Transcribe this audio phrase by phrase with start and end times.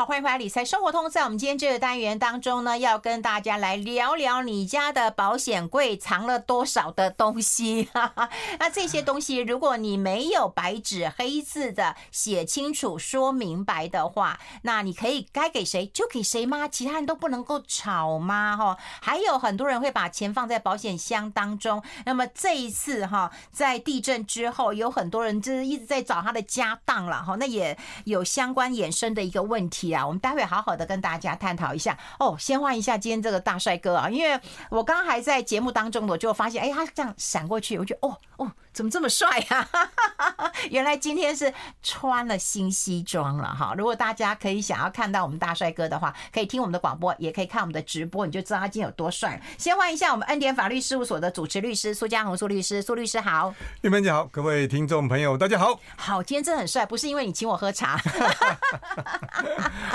[0.00, 1.10] 好，欢迎回来理财生活通。
[1.10, 7.88] 在我们今天这个单元当中呢，要跟大家来聊聊你家的保险柜藏了多少的东西。
[8.60, 16.68] 那这些东西，如果你没有白纸黑字的写清楚、说明白的话，那你可以该给谁就给谁吗？
[16.68, 18.56] 其他人都不能够吵吗？
[18.56, 21.82] 哈，还有很多人会把钱放在保险箱当中。
[22.06, 29.87] 那么这一次哈，在地震之后，有很多人就是一直在找他的家当了哈，那也有相关衍生的一个问题。
[30.06, 32.36] 我们待会好好的跟大家探讨一下哦。
[32.38, 38.52] 先换一下今天这个大帅哥啊，因为我刚刚还在节目当中，我就发现，哎，他这样闪过去，我觉得哦哦。
[38.78, 39.68] 怎么这么帅呀？
[40.70, 43.74] 原来今天是穿了新西装了哈！
[43.76, 49.42] 如果大家可以想要看到我们大帅哥的话，可以听我们的广播，也可以看我们的直播，你就知道他今天有多帅。
[49.58, 53.52] 先欢迎一下我们恩典法律事务所的主持律师苏家宏苏律师，苏律师好。
[53.80, 55.80] 玉芬姐好，各位听众朋友大家好。
[55.96, 58.00] 好，今天真的很帅，不是因为你请我喝茶，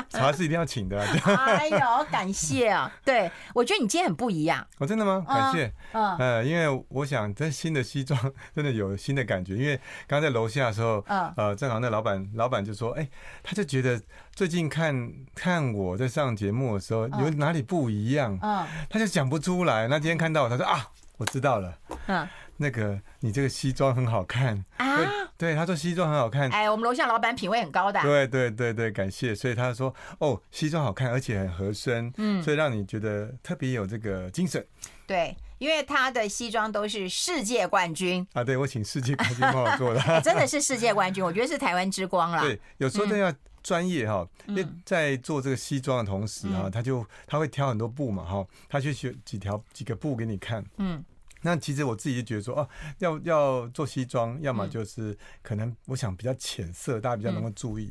[0.09, 1.01] 茶是一定要请的。
[1.01, 2.91] 哎呦，感谢啊！
[3.05, 4.68] 对，我觉得你今天很不一样。
[4.79, 5.23] 哦，真的吗？
[5.25, 5.73] 感谢。
[5.93, 8.20] 嗯，呃，因为我想在新的西装
[8.53, 8.73] 真的。
[8.74, 9.76] 有新的感觉，因为
[10.07, 11.04] 刚刚在楼下的时候，
[11.38, 13.07] 呃，正好那老板老板就说，哎，
[13.41, 14.02] 他就觉得
[14.34, 19.88] 最近看看我在上节目的时候有哪里不一样，嗯，他就讲不出来。
[19.88, 24.99] 那今天看到我，他说啊，我知道了，嗯，那个你这个西装很好看啊，
[25.37, 34.65] 对，他说西装很好看，哎，我们楼下老板品味很高的，对对对对，感谢，所以他说哦，西装好看，而且很合身，嗯，所以让你觉得特别有这个精神，
[35.08, 35.35] 对。
[35.63, 38.43] 因为他的西装都是世界冠军啊！
[38.43, 42.41] 对，我请世界冠军 帮我做的，欸，真的是世界冠军，我觉得是台湾之光了。
[42.41, 50.61] 对，有时候都要专业哈，因为在做这个西装的同时啊，他就他会挑很多布嘛哈，他去选几条几个布给你看。
[50.79, 51.01] 嗯，
[51.43, 57.89] 那其实我自己就觉得说哦，要要做西装，要么就是可能我想比较浅色，大家比较能够注意。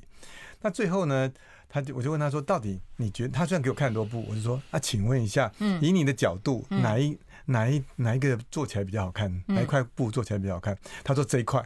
[0.60, 1.32] 那最后呢，
[1.70, 7.18] 他就我就问他说，到底你觉得他虽然给我看很多布，我就说啊，请问一下，嗯以你的角度哪一？
[7.46, 9.42] 哪一哪一个做起来比较好看？
[9.46, 10.76] 哪一块布做起来比较好看？
[11.02, 11.62] 他说这一块，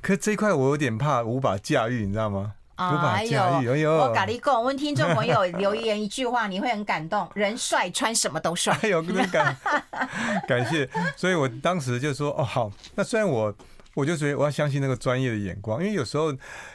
[0.00, 2.54] 可是这一块我有点怕无法驾驭，你知道吗？
[2.78, 3.68] 无法驾驭。
[3.68, 7.28] 哎呦，我咖喱贡，我们听众朋友 留言一句话，你会很感动。
[7.34, 8.72] 人帅，穿什么都帅。
[8.82, 9.56] 哎呦，真感
[10.46, 10.88] 感谢。
[11.16, 12.70] 所以我当时就说，哦，好。
[12.94, 13.52] 那虽然我，
[13.94, 16.32] 我就觉得我要相信那个专业的眼光，因为有时候，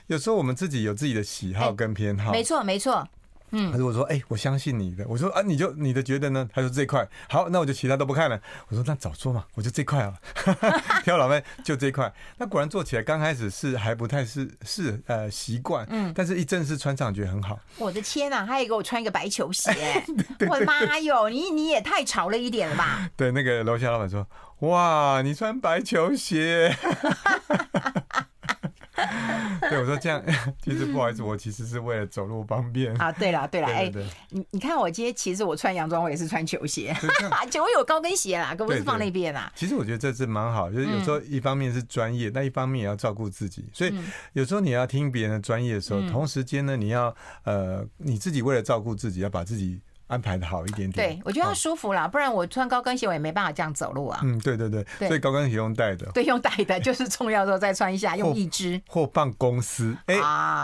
[0.07, 2.33] 有时候我们自己有自己的喜好跟偏好。
[2.33, 3.07] 没错，没错。
[3.53, 5.05] 嗯，他说：“我说，哎，我相信你的。
[5.07, 6.49] 我说啊，你就你的觉得呢？
[6.53, 8.39] 他说这块好，那我就其他都不看了。
[8.67, 10.13] 我说那早说嘛，我就这块啊，
[11.05, 12.11] 挑老妹就这块。
[12.37, 17.59] 那果然做起来刚开始是还不太是是呃习惯，嗯，但是一正式穿上觉得很好。
[17.77, 19.71] 我的天呐，他也给我穿一个白球鞋，
[20.49, 23.09] 我的妈哟，你你也太潮了一点了吧？
[23.15, 24.27] 对，那个楼下老板说：
[24.59, 26.75] 哇，你穿白球鞋。”
[29.69, 30.23] 对，我说这样，
[30.63, 33.11] 其实不好意思，我其实是为了走路方便啊。
[33.11, 33.91] 对了，对了， 哎，
[34.29, 36.95] 你你看我今天其实我穿洋装，我也是穿球鞋，
[37.49, 39.51] 就我有高跟鞋啦，可不是放那边啦。
[39.55, 43.93] 其实我觉得这是蛮好，就是有时候一方面是专业，但一方面也要照顾自己，所以
[44.33, 49.81] 有时候你要听别人的专业的时候，同时间呢，你要呃你自己为了照顾自己，要把自己。
[50.13, 54.19] 安排的好一点点，对，我觉得要舒服啦，不然我穿高跟鞋我也没办法这样走路啊。
[54.23, 58.79] 嗯，对对对，所以高跟鞋用带的，对，用带的， 就是重要的时候再穿一下，用一只。
[58.87, 59.97] 或放公司。
[60.05, 60.15] 哎，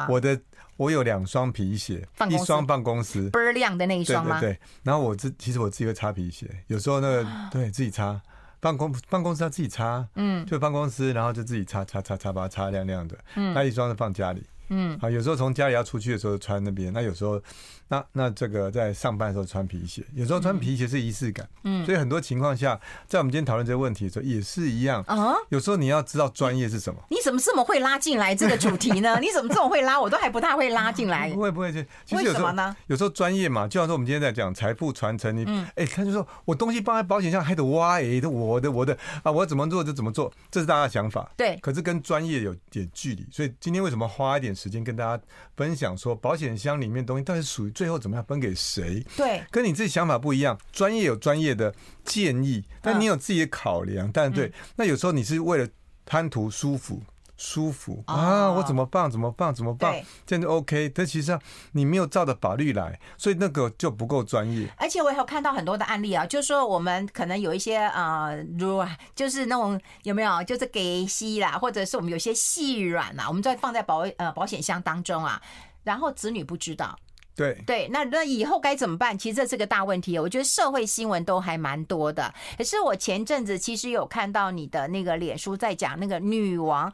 [0.07, 0.39] 我的
[0.77, 4.39] 我有两双皮鞋，一双放公室，倍儿亮的那一双吗？
[4.39, 4.59] 对对。
[4.83, 8.21] 然后我自其实我自己会擦皮鞋，有时候那个对自己擦，
[8.59, 13.17] 办公办公室要自己擦，嗯，就办公室，然后就自己擦擦擦擦，把它擦亮亮的。
[13.35, 14.43] 嗯，那一双是放家里。
[14.71, 17.41] 嗯，好，有时候从家里要出去的时候穿那边，那有时候，
[17.89, 25.33] 那那这个在上班的时候穿皮鞋，有时候穿皮鞋是仪式感，嗯，所以很多情况下，在我们今天讨论这个问题的时候也是一样啊。
[25.49, 26.99] 有时候你要知道专业是什么。
[27.09, 29.19] 你怎么这么会拉进来这个主题呢？
[29.19, 29.99] 你怎么这么会拉？
[29.99, 31.29] 我都还不太会拉进来。
[31.33, 31.71] 不会不会，
[32.05, 32.75] 其实有时候呢？
[32.87, 35.43] 有时候专业嘛，就像说我们今天在讲财富传承，你
[35.75, 41.31] 哎，他就说我东西放在保险箱还得挖哎，的我的我的啊，我怎么做就怎么做，这是大家的想法。
[41.35, 45.23] 对，可是跟专业有点距离，所以今天为什么花一点时间跟大家
[45.55, 49.01] 分享说，保险箱里面东西到底属于最后怎么样分给谁？
[49.15, 50.59] 对，跟你自己想法不一样。
[50.73, 51.73] 专业有专业的
[52.03, 54.11] 建议，但你有自己的考量。
[54.11, 55.65] 但对，那有时候你是为了
[56.03, 57.01] 贪图舒服。
[57.41, 58.51] 舒服啊！
[58.51, 59.09] 我怎么办？
[59.09, 59.55] 怎么办？
[59.55, 60.03] 怎么办？
[60.25, 60.91] 这样就 OK。
[60.93, 61.41] 但其实上
[61.71, 64.67] 你没有照着法律来，所以那个就不够专业。
[64.75, 68.85] 而且我也有看到很多的案例啊，就是说我们可能有一些呃，如
[69.15, 75.41] 就是那种有没有，就是给息啦，或者是我们有些细软啊，我们在放在保呃保险箱当中啊，
[75.85, 76.93] 然后子女不知道。
[77.39, 79.17] 对对，那那以后该怎么办？
[79.17, 80.19] 其实这是个大问题。
[80.19, 82.33] 我觉得社会新闻都还蛮多的。
[82.57, 86.91] 可是我前阵子其实有看到你的那个脸书在讲那个女王，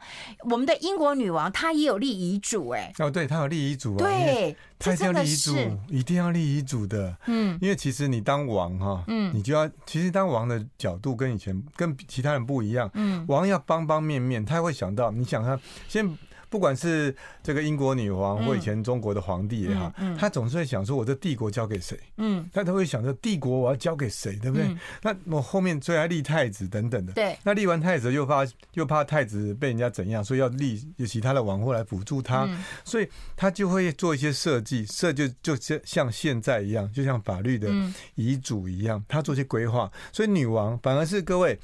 [0.48, 2.92] 我们的英国女王她也有立遗嘱哎。
[3.00, 3.98] 哦，对，她有立遗嘱啊。
[3.98, 7.16] 对，她一定要立遗嘱，一定要立遗嘱的。
[7.26, 12.88] 嗯，因为其实你当王哈，嗯，你就要其实当王的角度跟以前跟其他人不一样。
[12.94, 15.58] 嗯，王要方方面面，他会想到，你想他
[15.88, 16.16] 先。
[16.56, 24.74] 不管是这个英国女王或以前中国的皇帝也好，他总是会想说：“我这帝国交给谁？”嗯，他都会想着帝国我要交给谁，对不对？
[25.02, 27.12] 那我后面最爱立太子等等的。
[27.12, 32.48] 对，那立完太子又怕又怕太子被人家怎样，所以要立有其他的王后来辅助他，
[32.86, 33.06] 所以
[33.36, 37.68] 他就会做一些设计，设就就像像现在一样，就像法律的
[38.14, 39.92] 遗嘱一样，他做些规划。
[40.10, 41.58] 所以女王反而是各位。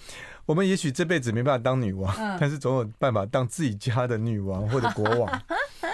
[0.46, 5.42] 我们也许这辈子没办法当女王，但是总有办法当自己家的女王 或者国王，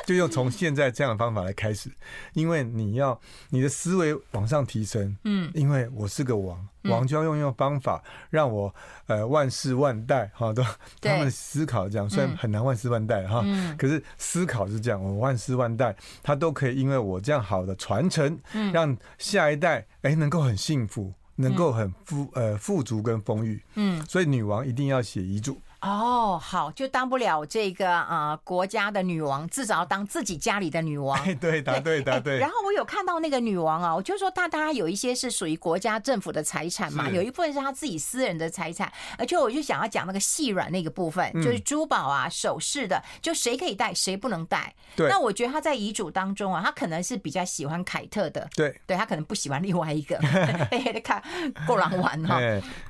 [0.07, 1.91] 就用从现在这样的方法来开始，
[2.33, 3.19] 因为你要
[3.51, 8.75] 你的思维往上提升，嗯，因为我是个王，王就要用用方法让我
[9.07, 10.65] 呃万世万代哈都
[11.01, 13.45] 他们思考这样，虽然很难万世万代哈，
[13.77, 18.39] 可是思考是这样，我万世万代他都可以因为我这样好的传承，
[18.73, 21.13] 让下一代哎能够很幸福。
[21.39, 25.57] 能够很富呃富足跟丰裕，嗯，所以女王一定要写遗嘱。
[25.81, 31.17] 哦，好，就当不了这个啊、呃、国家的女王，至少要当自己家里的女王。
[31.37, 32.39] 对，答对，答对。
[32.39, 44.75] 然后我有看到那个女王啊，我就说她她有一些是属于国家政府的财产嘛，有一部分是她自己私人的财产，而且我就想要讲那个细软那个部分，就是珠宝啊、首饰的，就谁可以戴，谁不能戴。
[44.97, 45.09] 对。
[45.09, 48.49] 那我觉得她在遗嘱当中啊，她可能是比较喜欢凯特的。
[48.57, 48.77] 对。
[48.85, 50.19] 对，她可能不喜欢另外一个。
[51.05, 51.23] 看
[51.69, 52.41] 够狼玩哈。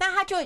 [0.01, 0.37] 那她就。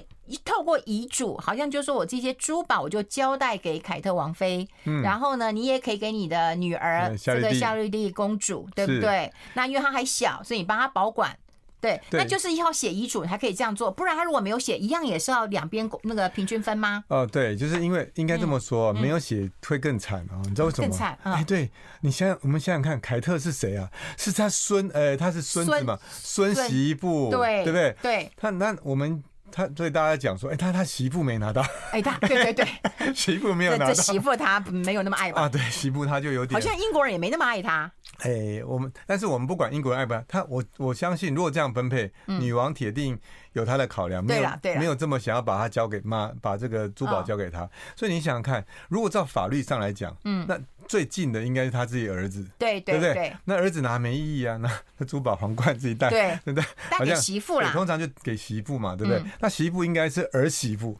[0.44, 9.32] 透过遗嘱，好像就说我这些珠宝，我就交代给凯特王妃，嗯，然后呢，你也可以给你的女儿这个夏绿蒂公主，对不对？
[9.54, 11.36] 那因为她还小，所以你帮她保管，
[11.80, 17.02] 对，那就是要写遗嘱才可以这样做，不然他如果没有写，一样也是要两边那个平均分吗？
[17.08, 20.88] 哦，对，就是因为应该这么说，没有写会更惨啊，你知道为什么？
[20.88, 21.68] 更惨，哎，对
[22.02, 23.90] 你想想，我们想想看，凯特是谁啊？
[24.16, 27.96] 是他孙，呃，他是孙子嘛，孙媳妇，对，对不对？
[28.00, 29.22] 对，他那我们。
[29.52, 31.62] 他所以大家讲说，哎，他他媳妇没拿到，
[31.92, 32.66] 哎，他对对对，
[33.14, 35.42] 媳妇没有拿到，媳妇他没有那么爱吧？
[35.42, 37.90] 啊，对，媳妇他就有点，好像英国人也没那么爱他。
[38.20, 43.18] 哎，我们但是我们不管英国人爱不爱他，我我相信如果这样分配，女王铁定
[43.52, 47.68] 有她的考量，没有没有这么想要把他交给妈，把这个珠宝交给他。
[47.96, 50.58] 所以你想想看，如果照法律上来讲，嗯，那。
[50.88, 56.64] 最近的应该是他自己儿子，对对对，那儿子拿没意义啊，那 那珠宝皇冠自己戴，对 对不对？
[56.90, 59.22] 带给媳妇啦，通常就给媳妇嘛，对不对？
[59.40, 60.98] 那媳妇应该是儿媳妇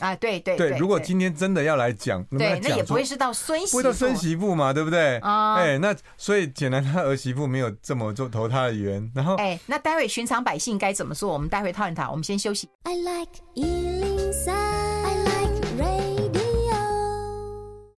[0.00, 0.70] 啊，对对对。
[0.78, 5.18] 如果今天真的要来讲，对，那也不会是到孙媳妇，不会到孙媳妇嘛，对不对？
[5.18, 11.32] 哎，那所以显然他儿媳妇没有这么做投他的缘，然后哎，那待会寻常百姓该怎么做？
[11.32, 12.66] 我们待会讨论他，我们先休息。
[12.84, 13.30] I like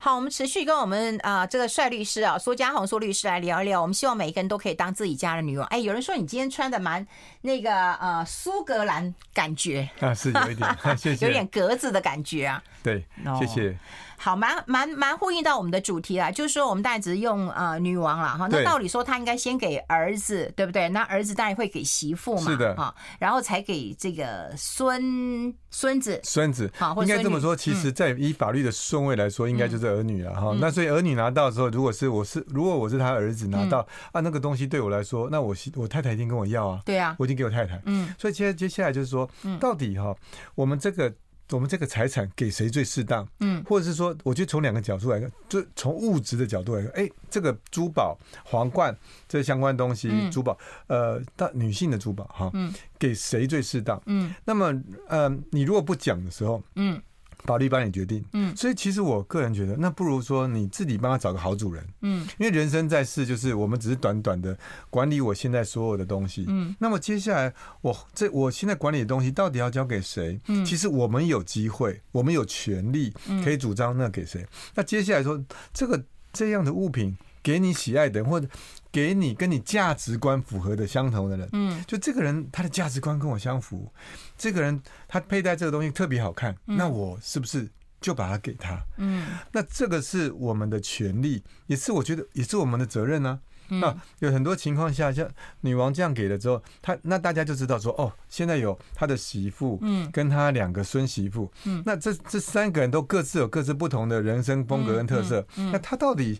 [0.04, 3.80] 好，我们持续跟我们啊、呃、这个帅律师啊苏家红苏律师来聊一聊。
[3.80, 5.64] 我们希望每一个人都可以当自己家的女王。
[5.68, 7.06] 哎，有人说你今天穿的蛮
[7.42, 12.60] 那个呃苏格兰感觉啊，是有一点， 谢谢， 有点格子的感觉啊。
[12.82, 13.04] 对，
[13.38, 13.78] 谢谢。
[14.22, 20.88] 好，蛮蛮蛮呼应到我们的主题啦，就是说我们当然只是用呃女王了哈，那道理说他应该先给儿子，对不对？
[20.90, 22.72] 那儿子当然会给媳妇嘛，是的。
[22.76, 26.20] 哈，然后才给这个孙孙子。
[26.22, 30.56] 孙子，好，应该这么说，其实在以法律的顺位来说，应该就是儿女了哈。
[30.60, 40.14] 那所以儿女拿到的时候，如果是我是如果我是他儿子拿到啊那个东西对我来说，那我我太太一定跟我要啊，对啊，我已经给我太太，嗯，所以接接下来就是说，到底哈
[40.54, 41.12] 我们这个。
[41.54, 43.26] 我们这个财产给谁最适当？
[43.40, 48.96] 嗯，或者是说，我觉得从两个角度来看，就从物质的角度来看，哎，这个珠宝、皇冠
[49.28, 50.56] 这相关东西，珠宝，
[50.86, 54.00] 呃，到女性的珠宝哈，嗯，给谁最适当？
[54.06, 54.74] 嗯，那么，
[55.08, 57.00] 呃，你如果不讲的时候，嗯。
[57.44, 64.56] 法律帮你决定，嗯，所以其实我个人觉得，那不如说你自己帮他找个好主人，嗯，因为人生在世，就是我们只是短短的
[64.90, 70.40] 管理我现在所有的东西，嗯，那么接下来我这我现在管理的东西到底要交给谁？
[70.46, 73.12] 嗯，其实我们有机会，我们有权利
[73.44, 74.46] 可以主张那给谁？
[74.74, 78.48] 那接下来说这个这样的物品给你喜爱的人或者。
[78.92, 83.90] 给你跟你价值观符合的相同的人，嗯，就这个人他的价值观跟我相符，
[84.36, 87.66] 这个人他佩戴这个东西特别好看，那我是不是
[88.02, 88.78] 就把它给他？
[88.98, 93.40] 嗯，那这个是我们的权利，也是我觉得也是我们的责任呢。
[93.68, 95.26] 那有很多情况下，像
[95.62, 106.38] 女王这样给了之后，他那大家就知道说，哦，现在有他的媳妇，嗯，跟他两个孙媳妇，嗯，那这这三个人都各自有各自不同的人生风格跟特色，那他到底？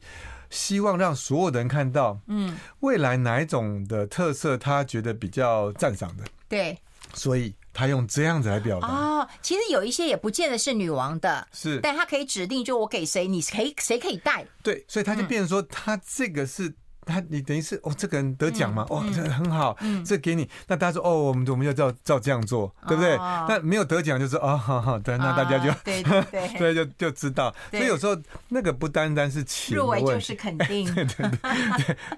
[0.52, 6.78] 希望让所有的人看到，嗯，未来哪一种的特色他觉得比较赞赏的，对，
[7.14, 8.86] 所以他用这样子来表达。
[8.86, 14.46] 哦，其实有一些也不见得是女王的，是，但他可以指定，就我给谁，你可以谁可以带。
[14.62, 16.74] 对，所以他就变成说，他这个是。
[17.04, 23.16] 他你等于是哦，这个人得奖嘛，哇，这个很好，这给你，那大家说哦，我们我们要照照这样做，对不对？
[23.16, 26.22] 那没有得奖就是哦，好好，对，那大家就对对
[26.58, 27.52] 对，就就知道。
[27.70, 28.16] 所以有时候
[28.48, 31.30] 那个不单单是钱，入围就是肯定， 对对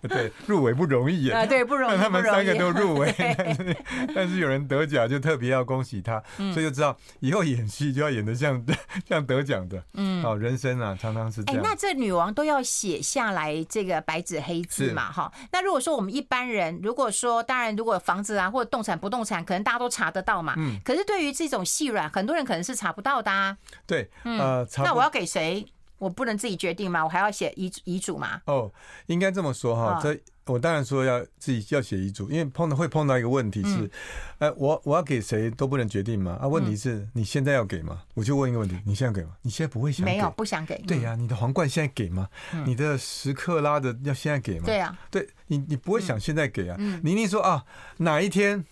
[0.02, 3.76] 对对，入围不容易啊，对不容易， 他们三个都入围，但是
[4.14, 8.62] 但是有人得奖就特别要恭喜他，所以就知道以后演戏就要演的像
[9.08, 11.62] 像得奖的，嗯，哦，人生啊常常是这样。
[11.62, 14.73] 哎，那这女王都要写下来这个白纸黑字。
[14.74, 15.32] 是嘛哈？
[15.52, 20.54] 那如果说我们一般人，如果说当然，如果房子啊或者动产不动产，可能大家都查得到嘛。
[20.56, 20.78] 嗯。
[20.84, 23.56] 可是对于这种细软，很多人可能是查不到的啊。
[23.86, 24.10] 对。
[24.24, 25.66] 呃，那我要给谁？
[26.04, 27.02] 我不能自己决定吗？
[27.02, 28.42] 我还要写遗遗嘱吗？
[28.46, 28.70] 哦，
[29.06, 29.98] 应该这么说哈。
[30.02, 30.18] 这。
[30.46, 33.90] 我当然说要自己要写遗嘱，因为碰到会碰到一个问题是，
[34.36, 36.38] 呃，我我要给谁都不能决定吗。
[36.38, 38.02] 啊，问题是你现在要给吗？
[38.12, 39.30] 我就问一个问题，你现在给吗？
[39.40, 40.12] 你现在不会想给？
[40.12, 40.76] 没有，不想给。
[40.86, 42.28] 对呀，你的皇冠现在给吗？
[42.66, 44.66] 你的十克拉的要现在给吗？
[44.66, 46.76] 对呀，对你你不会想现在给啊？
[47.02, 47.64] 你一定说啊，
[47.96, 48.62] 哪一天？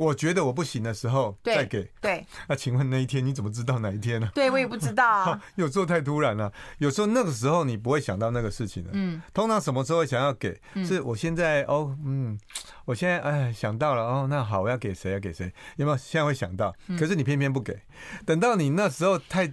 [0.00, 1.86] 我觉得我不行的时候再给。
[2.00, 4.30] 对， 那请问那一天你怎么知道哪一天呢？
[4.34, 5.38] 对，我也不知道。
[5.56, 8.88] 有时候太突然了，有时候那个时候你不会想到那个事情的。
[8.94, 10.58] 嗯，通常什么时候想要给？
[10.86, 12.40] 是我现在哦，嗯，
[12.86, 15.12] 我现在哎想到了哦，那好，我要给谁？
[15.12, 15.52] 要给谁？
[15.76, 16.74] 有没有现在会想到？
[16.98, 17.78] 可是你偏偏不给，
[18.24, 19.52] 等到你那时候太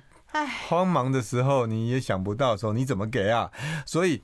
[0.70, 3.52] 慌忙的时候，你也想不到的时候，你怎么给啊？
[3.86, 4.24] 所以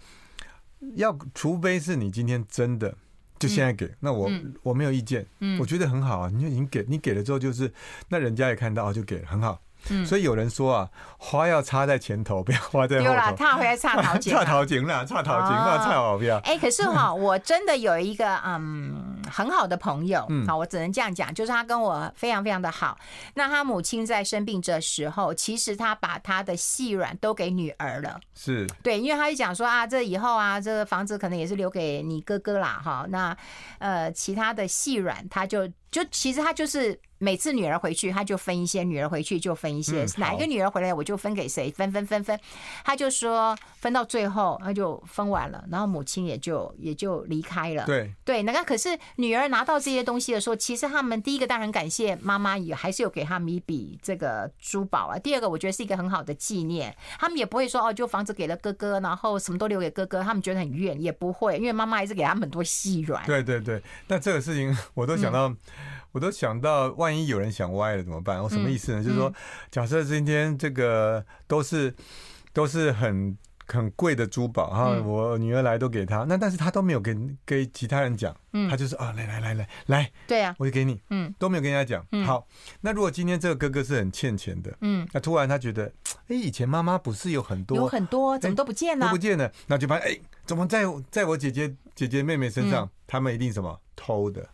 [0.96, 2.96] 要，除非是你今天真的。
[3.44, 4.32] 就现在给，那我
[4.62, 5.26] 我没有意见，
[5.60, 6.32] 我觉得很好啊。
[6.34, 7.70] 你就已经给，你给了之后就是，
[8.08, 9.62] 那人家也看到，就给了，很好。
[10.06, 13.10] 所以有人说啊，花要插在前头，不要花在后头。
[13.10, 14.34] 有了，插回来插头前。
[14.36, 16.38] 插头前啦，插头前那插好不要。
[16.40, 22.98] 哎，可是哈， 我真的有一个嗯很好的朋友，好，我只能这样讲，就是他跟我非常非常的好。
[23.34, 28.20] 那他母亲在生病的时候，其实他把他的细软都给女儿了。
[28.34, 28.68] 是。
[28.82, 33.06] 对，因为他就讲说啊，这以后啊，这个房子可能也是留给你哥哥啦，哈。
[33.10, 33.36] 那
[33.80, 37.00] 呃，其他的细软，他就就其实他就是。
[37.20, 40.06] 每次女儿回去，他就分一些；女儿回去就分一些。
[40.18, 42.38] 哪一个女儿回来，我就分给谁，分分分分。
[42.84, 47.86] 他就说分到最后，他就分完了，然后母亲也就也就离开了。
[47.86, 55.18] 对对，那个可是女儿拿到这些东西的时候，其实他们第一个当然感谢妈妈，也还是有给他们一笔这个珠宝啊。
[55.18, 56.94] 第二个，我觉得是一个很好的纪念。
[57.18, 63.26] 他们也不会说哦，就房子给了哥哥，然后什么都留给哥哥，他们觉得很怨，也不会，因为妈妈还是给他们很多细软。
[63.26, 65.56] 对对对，但这个事情我都想到。
[66.12, 68.42] 我都想到，万一有人想歪了怎么办？
[68.42, 69.02] 我什么意思呢？
[69.02, 69.34] 嗯、就是说，
[69.72, 71.94] 假设今天这个都是
[72.54, 73.36] 都是很
[73.66, 82.06] 很贵的珠宝哈，嗯、我女儿来都给她，那但是她都没有跟跟其他人讲，嗯，她就是啊，来来来来来，对呀、啊，我就给你，嗯，都没有跟人家讲。
[82.12, 82.46] 嗯、好，
[82.82, 85.92] 那如果今天这个哥哥是很欠钱的，嗯，那突然他觉得，
[86.28, 94.48] 哎，以前妈妈不是有很多，有很多，怎么都不见了，都不见了，那就发现，哎，怎么在在我姐姐姐姐妹妹身上，嗯、他们一定什么偷的。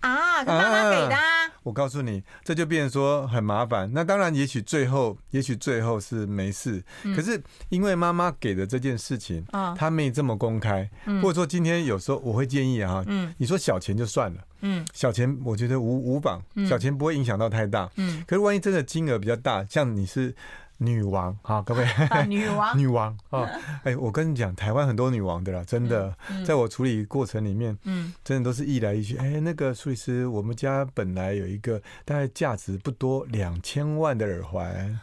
[0.00, 1.22] 啊，是妈妈给的、啊。
[1.62, 3.90] 我告诉你，这就变成说很麻烦。
[3.94, 6.82] 那当然，也许最后，也许最后是没事。
[7.16, 10.88] 可是因为妈妈给的这件事情，啊，他没这么公开，
[11.22, 13.04] 或者说今天有时候我会建议啊，
[13.38, 17.90] 你说小钱就算了，嗯小钱我觉得无无妨，小钱不会影响到太大。
[17.96, 20.34] 嗯可是万一真的金额比较大，像你是。
[20.78, 21.86] 女王啊，各位，
[22.26, 23.48] 女王， 女王啊！
[23.84, 26.14] 哎，我跟你讲，台湾很多女王的啦，真的，
[26.44, 29.16] 在我处理过程里面，嗯，真的都是一来一去。
[29.16, 35.00] 哎，那个苏律师，我们家本来有一个大概价值不多两千万的耳环，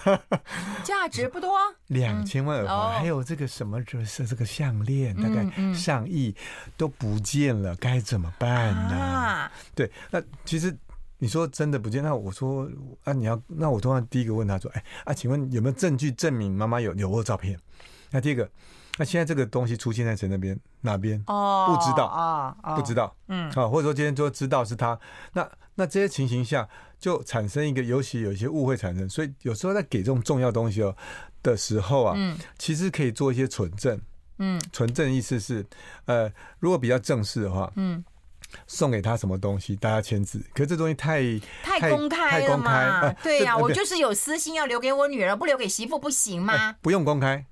[0.82, 1.56] 价值不多，
[1.88, 6.34] 两千万耳环，还有这个什么就是这个项链，大概上亿
[6.76, 9.50] 都不见了，该怎么办呢？
[9.74, 10.76] 对，那其实。
[11.18, 12.02] 你说真的不见？
[12.02, 12.68] 那我说
[13.04, 17.58] 啊，你要那我通常第一个问他说，哎啊，请问有没有证据证明妈妈有有过照片？
[18.10, 18.50] 那第二个，
[18.98, 21.22] 那现在这个东西出现在谁那边哪边？
[21.26, 24.98] 哦，不知道啊，不知道，嗯，啊，或者说今天就知道是他，
[25.32, 26.68] 那那这些情形下
[26.98, 30.94] 就产生一个，尤其有一些误会产生，所以有时候在给这种重要东西哦
[31.42, 33.98] 的时候啊，嗯，其实可以做一些存证，
[34.38, 35.64] 嗯，存证意思是，
[36.04, 38.04] 呃，如果比较正式的话，嗯。
[38.66, 40.44] 送给他什么东西，大家签字。
[40.54, 41.22] 可是这东西太
[41.62, 43.12] 太公开了嘛？
[43.22, 46.76] 对呀，我就是有私心要留给我女儿，不留给媳妇不行吗？
[46.80, 47.46] 不用公开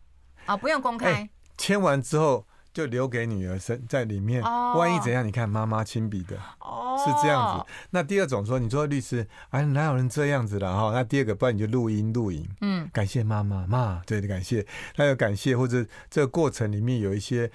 [0.46, 1.28] 啊，不用公开。
[1.58, 5.24] 签完之后就留给女儿身在里面，万一怎样？
[5.26, 7.66] 你看妈妈亲笔的，是这样子。
[7.90, 10.90] 那第二种说，你说律师，哎，哪有人这样子的哈？
[10.92, 14.66] 那第二个，不然你就录音录影，嗯，感谢妈妈妈，对的，感谢，
[14.96, 17.50] 还有感谢，或者这个过程里面有一些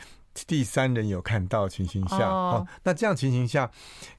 [0.46, 3.72] 第三人有看到情形下，哦，那这样情形下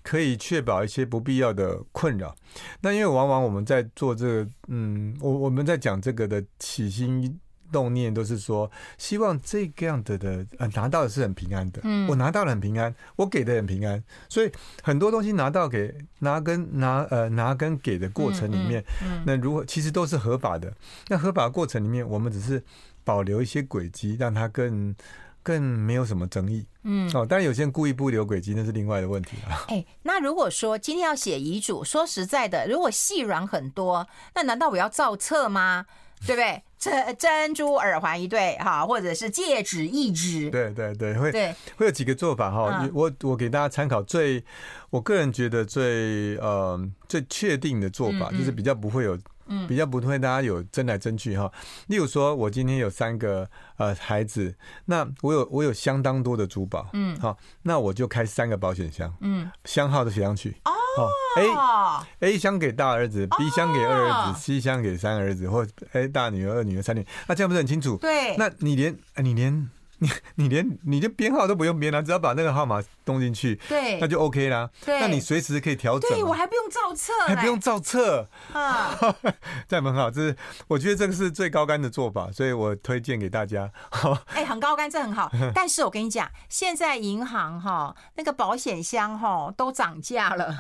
[0.03, 2.35] 可以确保一些不必要的困扰。
[2.81, 7.39] 那因为往往我们在做这个，嗯，我我们在讲这个的起心。
[7.71, 14.51] 动念都是说，希望这个样的的呃拿到的是很平安的，嗯，我拿到了很平安，我给的很平安，所以
[14.83, 20.73] 很多东西拿到给拿跟拿呃拿跟给的过程里面，嗯，那如果其实都是合法的，
[21.09, 22.65] 那合法的过程里面，我们只是
[23.05, 24.97] 保留一些轨迹，让它更
[25.49, 29.65] 更没有什么争议，嗯，哦，当然有些人故意不留轨迹，那是另外的问题了。
[29.69, 35.87] 哎，那如果说今天要写遗嘱，说实在的，如果细软很多，那难道我要造册吗？
[36.27, 36.63] 对不对？
[36.79, 40.51] 珍珍珠耳环一对哈，或者是戒指一只。
[40.51, 42.81] 对对对，会对会有几个做法哈。
[42.83, 44.45] 嗯、我我给大家参考最，
[44.91, 46.79] 我个人觉得最呃
[47.09, 49.19] 最确定的做法，就是比较不会有。
[49.49, 51.51] 嗯，比较不会大家有争来争去哈。
[51.89, 54.55] 例如说，我今天有三个呃孩子，
[54.87, 60.57] 那我有我有相当多的珠宝，嗯，好，那我就开三个保险箱，嗯，箱号都写上去。
[60.65, 61.09] 哦
[62.21, 67.97] ，A A 箱给大儿子，B 箱给二儿子，C 箱给三儿子，或 A 大女儿、二女儿、三女儿，那这样不是很清楚？
[67.99, 69.71] 对，那你连你连。
[69.99, 74.71] 你 你连你的编号都不用编了，只要把那个号码动进去，对，那就 OK 啦。
[74.85, 76.11] 对，那你随时可以调整。
[76.11, 78.97] 对，我还不用造册，还不用造册啊，
[79.69, 80.11] 这样很好。
[80.11, 80.37] 这是
[80.69, 83.71] 我觉得这个是最高干的做法，所以我推荐给大家。
[84.35, 85.31] 哎，很高干，这很好。
[85.55, 90.59] 但是我跟你讲，现在银行哈那个保险箱哈都涨价了。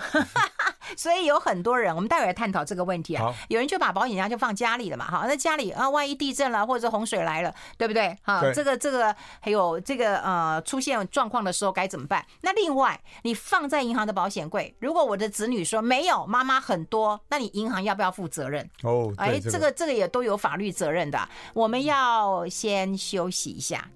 [0.96, 3.34] 所以有很多人，我们待会儿来探讨这个问题啊。
[3.48, 8.16] 有人就把保险箱就放家里了嘛，哈，那家里啊，万一地震了或者洪水来了，对不对？
[8.22, 12.24] 哈，这个这个还有这个呃出现状况的时候该怎么办？
[12.40, 18.68] 那另外，你放在银行的保险柜，如果我的子女说没有，妈妈很多，那你银行要不要负责任？
[18.82, 21.28] 哦，哎，这个这个也都有法律责任的。
[21.54, 23.88] 我们要先休息一下。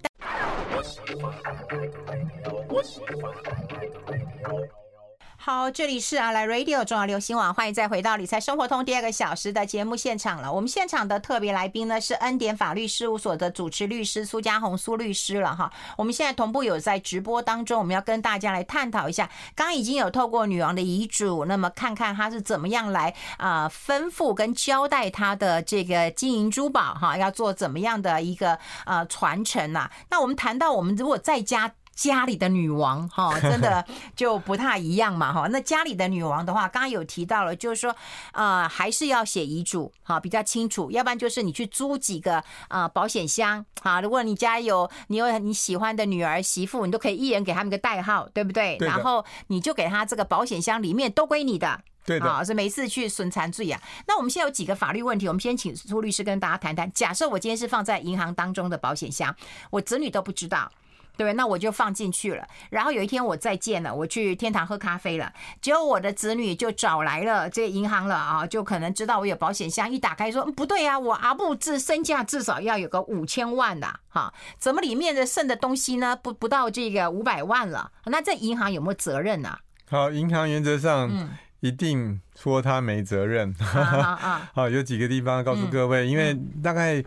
[5.45, 10.53] 好，这里是啊来 Radio 中央流行网，欢迎再回到理财生活通第二个小时的节目现场了。
[10.53, 15.69] 我们现场的特别来宾呢是恩典法律事务所的主持律师苏家红苏律师了哈。
[15.99, 29.91] 我们现在同步有在直播当中，我们要跟大家来探讨一下，刚刚已经有透过女王的遗嘱，那么看看她是怎么样来啊吩咐跟交代她的这个金银珠宝哈，要做怎么样的一个呃传承呐？
[30.09, 31.75] 那我们谈到我们如果在家。
[32.03, 33.85] 家里的女王 哈，真的
[34.17, 35.47] 就不太一样嘛哈。
[35.53, 37.95] 那家里的女王的话，刚刚有提到了，就是说，
[38.33, 40.91] 呃，还是要写遗嘱哈，比较清楚。
[40.91, 44.01] 要不然就是你去租几个啊保险箱哈。
[44.01, 48.77] 如果你家有你有你喜欢的女儿媳妇，你都可以一人给他们个代号，对不对？
[48.81, 52.27] 然后你就给他这个保险箱里面都归你的，对的。
[52.27, 53.81] 啊，是每次去损残罪啊。
[54.09, 56.91] 那我们现在有几个法律问题，我们先请苏律师跟大家谈谈。
[56.93, 59.33] 假设我今天是放在银行当中的保险箱，
[59.71, 60.69] 我子女都不知道。
[61.17, 62.47] 对，那我就放进去了。
[62.71, 76.17] 然后有一天我再见了，我去天堂喝咖啡了，结果我的子女就找来了这个银行了啊，就可能知道我有保险箱，一打开说不对啊，我阿布至身价至少要有个五千万的哈，怎么里面的剩的东西呢？
[76.17, 77.93] 不不到这个五百万了？
[78.07, 79.59] 那这银行有没有责任呢、啊？
[79.89, 81.31] 好，银行原则上嗯。
[81.63, 83.55] 一定说他没责任，
[84.53, 87.03] 好，有几个地方告诉各位，因为大概，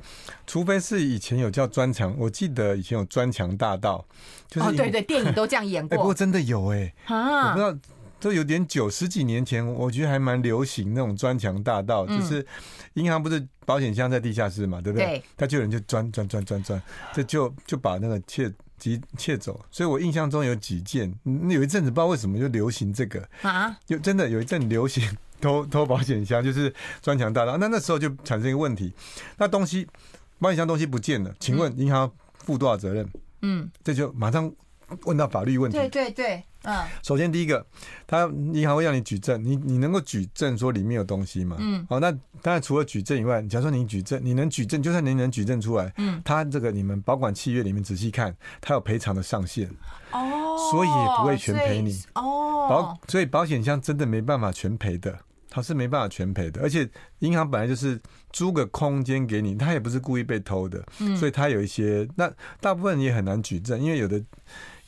[0.48, 4.06] 除非是以前有叫砖墙，我记得以前有砖墙大道，
[4.48, 6.94] 就是对对，电影都这样演过， 不过真的有哎。
[7.04, 7.78] 啊，我不知道，
[8.22, 12.46] 都有点久，十几年前，我觉得还蛮流行那种砖墙大盗，就是
[12.94, 15.22] 银行不是保险箱在地下室嘛，对不对？
[15.36, 16.82] 他就有人就钻钻钻钻钻，
[17.14, 18.50] 这就就把那个窃。
[18.78, 21.14] 及窃走，所以我印象中有几件。
[21.50, 25.04] 有一阵子不知道为什么就流行这个啊，就真的有一阵流行
[25.40, 27.58] 偷偷保险箱，就是专墙大盗。
[27.58, 28.94] 那那时候就产生一个问题，
[29.38, 29.88] 那东西
[30.40, 33.08] 保险箱东西不见了，请问银行负多少责任？
[33.42, 34.52] 嗯，这就马上
[35.04, 35.78] 问到法律问题。
[35.78, 36.44] 对对对。
[36.68, 37.64] 嗯，首先第一个，
[38.08, 41.56] 他银行会让你举证，你你能够举证说里面有东西吗？
[41.60, 49.70] 嗯，好，那当然除了举证以外，假如说你举证，你能举证，就算你能举证出来，嗯，他这个你们保管契约里面仔细看，他有赔偿的上限，
[50.12, 55.16] 哦，所以也不会全赔你，哦，保所以保险箱真的没办法全赔的，
[55.52, 62.28] 他是没办法全赔的，而且银行本来就是租个空间给你，他也不是故意被偷的，嗯，所以他有一些，那
[62.60, 64.20] 大部分也很难举证，因为有的。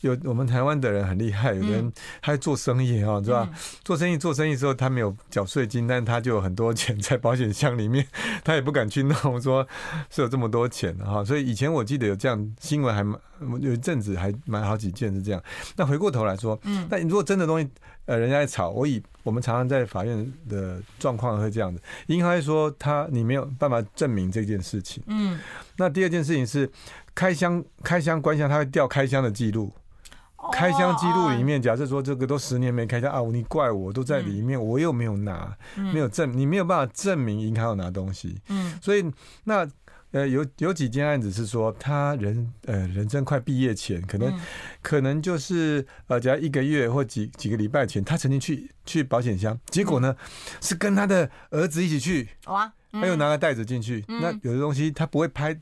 [0.07, 1.91] 有我们台湾的人很厉害，有人
[2.21, 3.49] 他在做生意哈，是吧？
[3.83, 8.05] 做生意做生意之后，他没有缴税金，但他就有很多钱在保险箱里面，
[8.43, 9.67] 他也不敢去弄，说
[10.09, 11.23] 是有这么多钱哈。
[11.23, 13.19] 所以以前我记得有这样新闻，还蛮
[13.59, 15.43] 有一阵子还蛮好几件是这样。
[15.75, 17.69] 那回过头来说，嗯，那如果真的东西，
[18.05, 25.39] 呃，人家在吵，我以我们常常在法院的状况会这样子，银行会说他你没有办法证明这件事情，嗯，
[25.75, 26.69] 那第二件事情是
[27.13, 29.71] 开箱开箱关箱，他会调开箱的记录。
[30.51, 38.39] 开箱记录里面，假设说这个都十年没开箱啊，你怪我都在里面，我又没有拿，没有证，你没有办法证明银行有拿东西。
[38.49, 39.05] 嗯，所以
[39.43, 39.67] 那
[40.11, 44.33] 呃有有几件案子是说他人呃人生快毕业前，可能
[44.81, 50.15] 可能就是呃只要一个月或几几个礼拜前，他曾经去去保险箱，结果呢
[50.61, 55.55] 是跟他的儿子一起去，哇，他又拿个袋子进去，那有的东西他不会拍，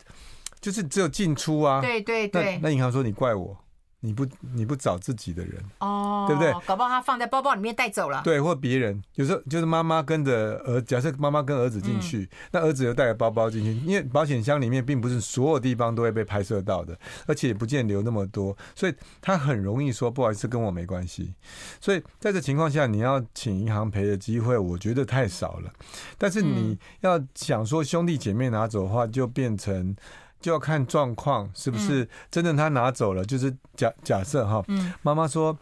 [0.61, 3.57] 就是只有进出啊，对对对，那银行说你怪我。
[4.05, 6.53] 你不你不找自己的人哦，对不对？
[6.67, 8.21] 搞不好他放在包包里面带走了。
[8.23, 21.33] 对，或别人有时候就是妈妈跟着儿，假设妈妈跟儿子进去，嗯、那儿子又带着包包进去，因为保险箱里面并不是所有地方都会被拍摄到的，而且也不见留那么多，所以他很容易说不好意思，跟我没关系。
[21.81, 25.71] 所以在这情况下，你要请银行赔的机会，我觉得太少了。
[26.17, 29.95] 但是你要想说兄弟姐妹拿走的话，就变成。
[30.45, 33.23] 就要看状况是不是真的，他拿走了。
[33.23, 34.63] 嗯、就是假假设哈，
[35.01, 35.58] 妈妈说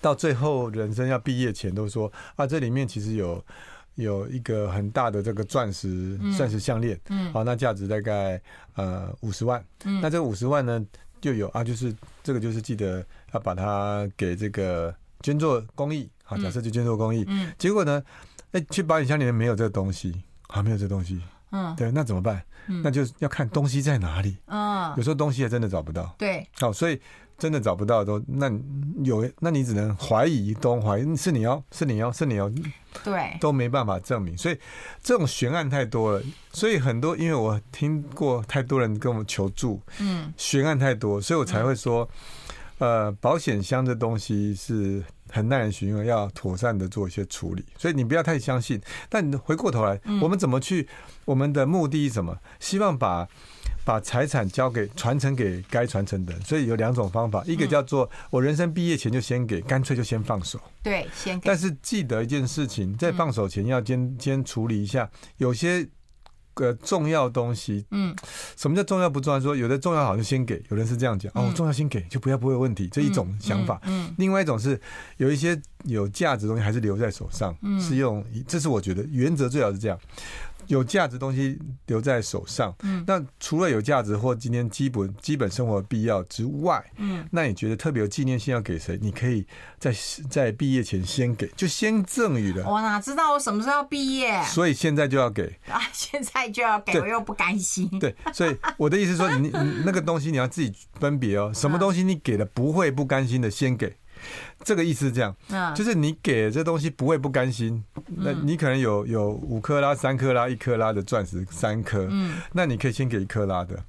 [0.00, 3.44] 到最后人生要毕业前都说啊，这里面其实有
[3.96, 8.40] 有一个很大的这个钻石钻石项链，嗯，好，那价值大概
[8.76, 10.82] 呃五十万，嗯，那这五十万呢
[11.20, 18.02] 就有啊，就是这个就是记得要把它给这个捐做公益，好，假设就捐做公益，嗯，结果呢，
[18.52, 21.20] 哎，去保险箱里面没有这个东西，啊，没有这个东西。
[21.54, 22.42] 嗯，对，那怎么办？
[22.66, 24.36] 嗯，那就要看东西在哪里。
[24.46, 26.12] 嗯，有时候东西还真的找不到。
[26.18, 27.00] 对，好，所以
[27.38, 28.50] 真的找不到都，那
[29.04, 32.50] 有，那你只能怀疑，都怀疑是你要，是你要，是你要。
[33.04, 34.58] 对，都没办法证明，所以
[35.00, 36.22] 这种悬案太多了。
[36.52, 42.08] 所以很多，因为我听过太多人跟我们求助，嗯，悬案太多，所以我才会说，
[42.78, 45.04] 呃，保险箱这东西是。
[45.34, 48.80] 很耐人寻味，要妥善的做一些处理，所以你不要太相信。
[49.08, 50.88] 但你回过头来，我们怎么去？
[51.24, 52.38] 我们的目的是什么？
[52.60, 53.26] 希望把
[53.84, 56.40] 把财产交给传承给该传承的人。
[56.42, 60.60] 所以有两种方法，一个叫做我人生毕业前就先给，干脆就先放手。
[60.82, 61.48] 对，先给。
[61.48, 65.88] 但是记得一件事情，在放手前要先先处理一下，有些。
[66.54, 68.14] 个重要东西，嗯，
[68.56, 69.40] 什么叫重要不重要？
[69.40, 73.80] 说有的重要好就先给，有人是这样讲，哦，重要先给就不要不会有问题，这一种想法。
[73.84, 74.80] 嗯，另外一种是
[75.18, 79.98] 有一些有价值的东西还是留在手上，是用，这是我觉得原则最好是这样。
[80.68, 88.98] 有价值东西留在手上，嗯，那除了有价值或今天基本基本生活必要之外，嗯，那你觉得特别有纪念性要给谁？
[89.00, 89.46] 你可以
[89.78, 89.94] 在
[90.28, 92.64] 在毕业前先给，就先赠予的。
[92.68, 94.42] 我哪知道我什么时候毕业？
[94.44, 95.80] 所以现在就要给 啊！
[95.92, 97.88] 现在就要给，我又不甘心。
[97.98, 103.96] 对，所以我的意思是说，你你那个东西你要自己分别哦，什么东西你给了不会不甘心的，先给。
[104.64, 105.34] 这个意思是这样，
[105.74, 107.84] 就是你给这东西不会不甘心。
[108.06, 112.08] 那你可能有有五克拉、三克拉、一克拉的钻石，三颗，
[112.52, 113.82] 那你可以先给一克拉的，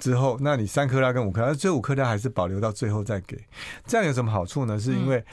[0.00, 3.36] 之后，那你三克拉跟五克拉，这五克拉还是保留到最后再给。
[3.86, 4.78] 这样有什么好处呢？
[4.78, 5.24] 是因为，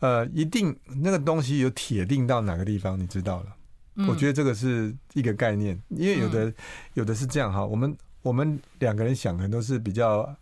[0.00, 4.06] 呃，一定那个东西有铁定到哪个地方，你知道了。
[4.08, 6.52] 我觉得这个是一个概念，因为有的
[6.94, 10.34] 有的是这样哈，我们我们两个人想的都是比较。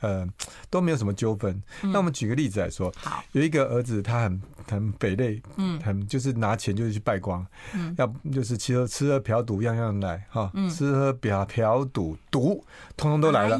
[0.00, 0.26] 呃，
[0.70, 1.62] 都没有什么纠纷。
[1.82, 12.64] 那我们举个例子来说，好，有一个儿子，他很很匪类，嗯，很就是拿钱就是去败光，嗯，要就是吃喝吃喝嫖赌样样来哈，吃喝嫖嫖赌赌，
[12.96, 13.58] 通通都来了，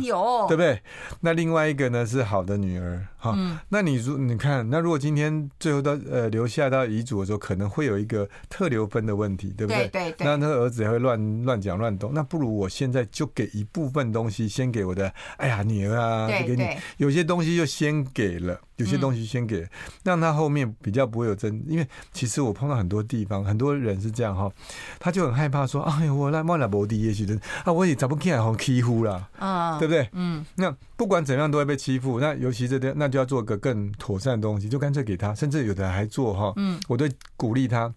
[0.49, 0.81] 对不对？
[1.21, 3.37] 那另外一个呢是好的女儿，哈，
[3.69, 9.89] 那你如你看，那如果今天最后到呃留下到遗嘱的时候，可能会有一个特留分的问题，对不对？
[9.89, 10.25] 对对。
[10.25, 16.29] 那那个儿子也会乱乱讲乱动，那不如我现在就给一部分东西，先给我的，哎呀女儿啊。
[16.47, 16.65] 给你
[16.99, 19.69] 有些东西就先给了，有些东西先给，
[20.03, 21.63] 让他后面比较不会有争。
[21.67, 24.51] 因为其实我碰到很多地方，很多人是这样哈，
[24.99, 32.21] 他就很害怕说：“哎呀，我来莫来摩的也许的啊，我也找不起来好欺负了啊，对不对？”嗯，那不管怎样都会被欺负。
[32.21, 35.35] 那尤其这边，那就要做个更妥善的东西，就干脆给他。
[35.35, 37.93] 甚至有的人还做哈，嗯，我都鼓励他，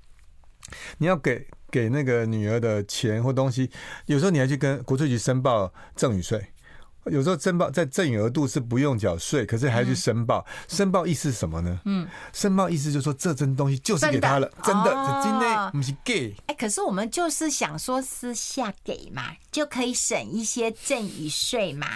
[0.98, 3.70] 你要给给那个女儿的钱或东西，
[4.08, 6.51] 有时候你还去跟国税局申报赠与税。
[7.06, 10.46] 有时候申报在赠与额度是不用缴税，可是还要去申报。
[10.68, 11.80] 申报意思是什么呢？
[11.86, 14.92] 嗯，申报意思就是说这真东西就是给他了，真的，
[15.24, 16.36] 真的不是给。
[16.46, 21.88] 哎，可是我们就是想说私下给嘛，就可以省一些赠与税嘛。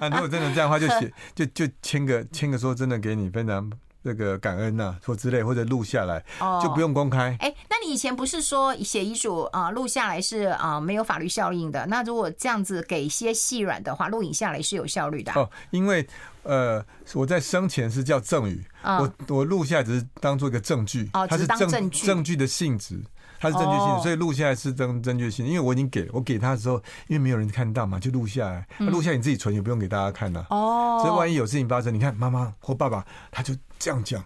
[0.00, 3.70] 那 如果真的这样的话，就写 就就签个签个说真的给你非常。
[4.08, 6.24] 这个感恩呐、啊，或之类，或者录下来，
[6.62, 7.36] 就不用公开。
[7.40, 11.84] 哎、哦，那你以前不是说写遗嘱啊，录下来是啊没有法律效应的？
[11.88, 15.40] 那如果这样子给一些细软的话，录影下来是有效率的、啊。
[15.40, 16.08] 哦，因为
[16.44, 22.98] 呃，我在生前是叫赠与，我我录下来只是当做一个证据，它是证证据的性质。
[23.40, 25.46] 它是证据性的，所以录下来是证证据性。
[25.46, 28.66] 因为我已经给我给他的时候，因为没有人看到嘛，就录下来。
[28.86, 30.46] 录下来你自己存，也不用给大家看了。
[30.50, 31.00] 哦。
[31.02, 34.24] 所以万一有事情发生，你看妈妈或爸爸他就这样讲，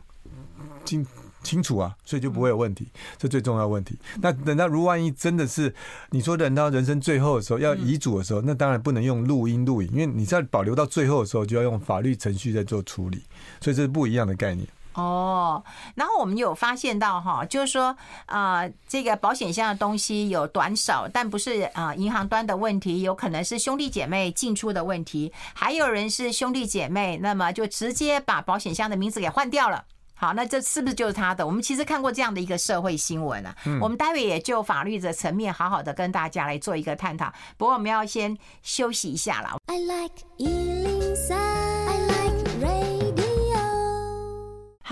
[0.84, 1.06] 清
[1.42, 2.86] 清楚啊，所以就不会有问题。
[3.18, 3.98] 这最重要问题。
[4.20, 5.74] 那等到如万一真的是
[6.10, 13.24] 你说等到人生最后的时候要遗嘱的时候，那当然不能用录音录影，因为你在保留到最后的时候就要用法律程序在做处理，
[13.60, 14.66] 所以这是不一样的概念。
[14.94, 15.62] 哦，
[15.94, 29.84] 然后我们有发现到哈，就是说啊，这个保险箱的东西有短少，但不是啊银行端的问题，有可能是兄弟姐妹进出的问题，还有人是兄弟姐妹，那么就直接把保险箱的名字给换掉了。
[30.14, 31.44] 好，那这是不是就是他的？
[31.44, 33.52] 我们其实看过这样的一个社会新闻啊。
[33.80, 37.32] 我们待会也就法律的层面好好的跟大家来做一个探讨。
[37.56, 39.56] 不过我们要先休息一下了。
[39.66, 40.22] I like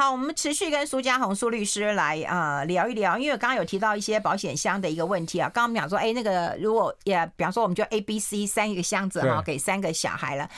[0.01, 5.45] 好，我们持续跟苏家红苏律师来啊、呃、聊一聊，因为刚刚有提到一些保险箱的一个问题啊。
[5.53, 10.49] 刚刚我们讲说，哎，那个如果也，比方说我们就 A、B、C 三个箱子哈，给三个小孩了。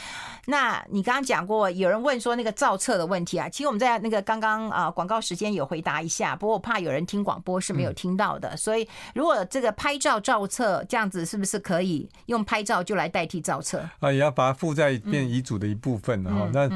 [0.46, 14.10] 那你刚刚讲过，有人问说那个造册的问题啊，其实我们在那个刚刚啊广告时间有回答一下，不过我怕有人听广播是没有听到的，所以如果这个拍照造册这样子，是不是可以用拍照就来代替造册啊？
[14.10, 16.50] 也要把它附在变遗嘱的一部分哈。
[16.52, 16.68] 那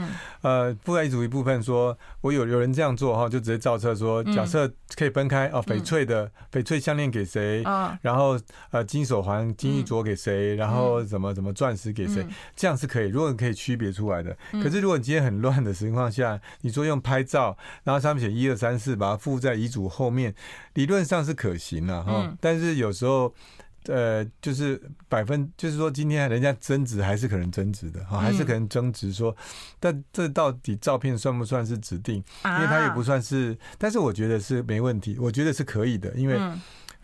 [0.42, 7.98] 呃，附在遗嘱一部分，说我有有人这样做哈，就直接造册说，假设可以分开哦，翡翠的翡翠项链给谁啊？
[8.00, 8.38] 然后
[8.70, 10.54] 呃金手环、金玉镯给谁？
[10.54, 12.24] 然后怎么怎么钻石给谁？
[12.54, 13.55] 这样是可以，如果可以。
[13.56, 20.34] 区别出来的，可是如果你今天很乱的情况下，你说用拍照，然后上面写一二三四，把它附在遗嘱后面，
[20.74, 22.36] 理论上是可行的哈。
[22.40, 23.34] 但是有时候，
[23.86, 29.34] 呃，就是百分，就是说今天人家争执还是可能争执的哈，还是可能争执说，
[29.80, 32.16] 但这到底照片算不算是指定？
[32.44, 36.38] 因为它也不算是，但是我觉得是没问题，我觉得是可以的，因为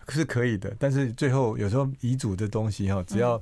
[0.09, 0.75] 是可以的。
[0.79, 3.41] 但是最后有时候遗嘱的东西哈，只要。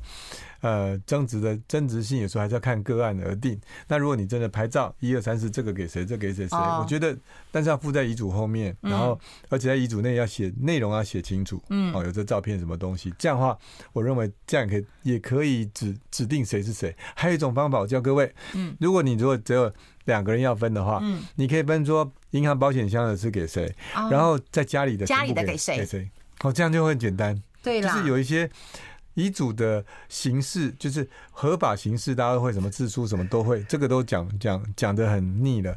[0.62, 3.58] 呃，增值的增值性有时候还是要看个案而定。
[3.88, 7.16] 那如果你真的拍照，一二三四，这个给谁，这个给谁谁，我觉得，
[7.50, 9.18] 但是要附在遗嘱后面，然后
[9.48, 11.58] 而且在遗嘱内要写内容，要写清楚。
[11.70, 13.56] 嗯，哦，有这照片什么东西，这样的话，
[13.94, 16.94] 我认为这样可以，也可以指指定谁是谁。
[17.14, 19.72] 还有一种方法，我教各位，嗯，如果你如果只有
[20.04, 23.74] 两个人要分的话，嗯，你可以分说银行保险箱的是给谁，
[24.10, 26.10] 然后在家里的家里的给谁给谁，
[26.42, 27.42] 哦，这样就会很简单。
[27.62, 28.50] 对啦，就是有一些。
[29.14, 35.76] 遗嘱的形式就是合法形式，大家都会什么自书什么都会，这个都讲讲讲的很腻了。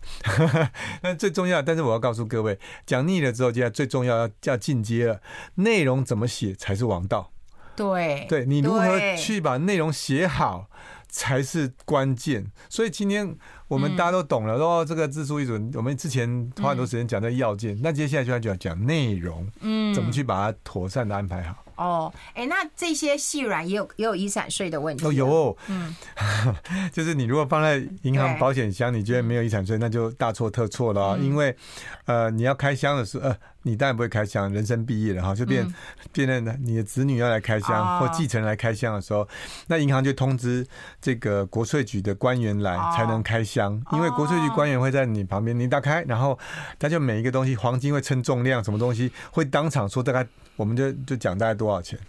[1.01, 5.19] 那最重要，但是我要告诉各位，讲腻了之后，接下来最重要要要进阶了，
[5.55, 7.31] 内容怎么写才是王道。
[7.75, 10.69] 对，对你如何去把内容写好
[11.13, 12.51] 才是关键。
[12.67, 21.62] 所以今天我们大家都懂了，说这个自书遗嘱，我们之前花很多时间讲的要件，那接下来就要讲讲内容，嗯，怎么去把它妥善的安排好。
[21.75, 25.05] 哦，哎，那这些细软也有也有遗产税的问题。
[25.05, 25.95] 哦，有，嗯，
[26.93, 31.17] 就是你如果放在银行保险箱，你觉得没有遗产税，那就大错特错了。
[31.17, 31.55] 因为，
[32.05, 35.65] 呃，你要开箱的时候，呃，你当然不会开箱，人生毕业了哈，就变
[36.11, 39.27] 变成你的子女要来开箱或继承人来开箱的时候，
[39.67, 40.65] 那银行就通知
[41.01, 46.37] 这个国税局的官员来才能开箱，因为国税局官员会在你旁边，你打开，然后
[46.77, 50.27] 他就每一个东西，黄金会称重量，什么东西会当场说大概。
[50.55, 51.99] 我们就就讲大概多少钱？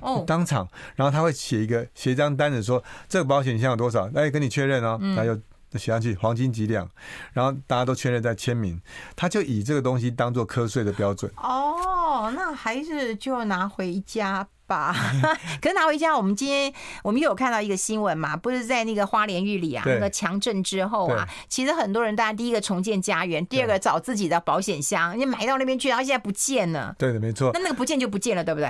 [0.00, 5.34] 哦，当场，然后他会写一个写一张单子，说这个保险箱有多少，哎，跟你确认哦，他就
[5.78, 6.86] 写上去黄金几两，
[7.32, 8.78] 然后大家都确认再签名，
[9.16, 11.32] 他就以这个东西当做课税的标准。
[11.36, 14.94] 哦，那还是就拿回家吧。
[15.60, 16.72] 可是拿回家，我们今天
[17.02, 26.94] 我们又有看到一个新闻嘛，不是在那个花莲玉里啊，那个强震之后啊，其实很多人，大家第一个重建家园，第二个找自己的保险箱，你买到那边去，然后现在不见了。
[26.98, 27.50] 对的，没错。
[27.54, 28.68] 那那个不见就不见了，对不对？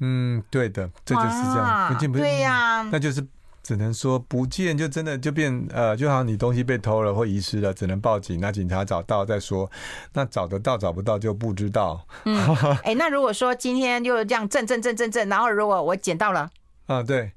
[0.00, 2.26] 嗯，对的，这就是这样，不见不见。
[2.26, 3.26] 对呀，那就是。
[3.68, 9.70] 只能说不见，就真的就变呃，就好像你东西被偷了或遗失了，只能报警，那警察找到再说。
[10.14, 12.00] 那找得到找不到就不知道。
[12.24, 12.34] 嗯，
[12.82, 16.48] 哎、欸，那如果说今天就这样震震震震震，然后如果我捡到了，
[16.86, 17.32] 啊，对。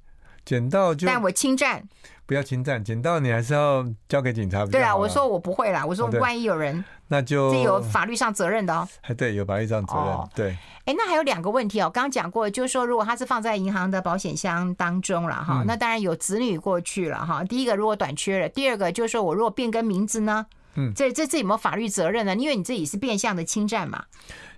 [0.46, 1.84] 捡到就，但我侵占。
[2.26, 4.66] 不要侵占，捡到你还是要交给警察。
[4.66, 8.88] 对啊，我说我不会啦，我说万一有人，那就这有法律上责任的哦。
[9.02, 10.18] 还对，有法律上责任。
[10.34, 10.58] 对。
[10.86, 17.44] 哎，那还有两个问题哦，刚刚讲过，就是说如果他是放在银行的保险箱当中了哈，那当然有子女过去了哈。
[17.44, 20.46] 第一个如果短缺了，第二个就是说我如果变更名字呢？
[20.76, 22.34] 嗯，这这这有没有法律责任呢？
[22.34, 24.06] 因为你自己是变相的侵占嘛。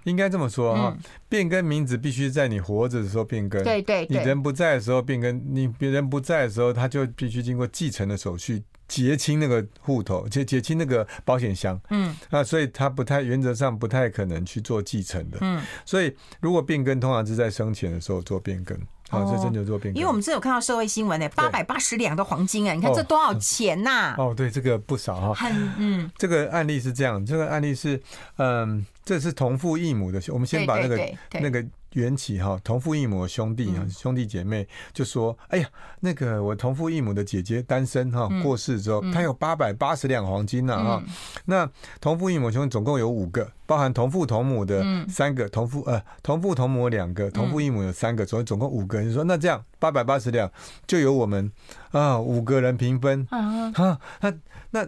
[0.04, 0.96] 应该这么说哈，
[1.28, 3.64] 变更名字必须在你活着的时候变更。
[3.64, 11.80] 对对，你人不在的时候变更，你别人不在的时候，他就必须经过继承的手续，结清那个户头，结结清那个保险箱。
[11.90, 15.38] 嗯，啊，所以他不太原则上不太可能去做继承的。
[15.42, 18.78] 嗯，所以如果变更，通常是在生前的时候做变更。
[19.12, 20.00] 哦，这真就做变更。
[20.00, 24.16] 因为我们这有看到社会新闻呢，八百八十两的黄金啊，你看这多少钱呐？
[24.20, 25.34] 哦，对，这个不少哈。
[25.34, 28.02] 很嗯，这个案例是这样，这个案例是
[28.38, 28.86] 嗯。
[29.06, 30.98] 这是同父异母的，我们先把那个
[31.34, 31.62] 那个
[31.94, 41.04] 缘起哈，同父异母的兄弟啊，兄弟姐妹就说：“哎呀，那个我同父异母的姐姐单身哈，过世之后，她有八百八十两黄金呢哈。
[41.46, 49.08] 那同父异母兄弟总共有五个，包含同父同母的三个，同父呃同父同母两个，同父异母有三个，所以总共五个人。
[49.08, 50.52] 就说那这样八百八十两
[50.88, 51.52] 就由我们
[51.92, 54.34] 啊五个人平分啊，那
[54.72, 54.88] 那。”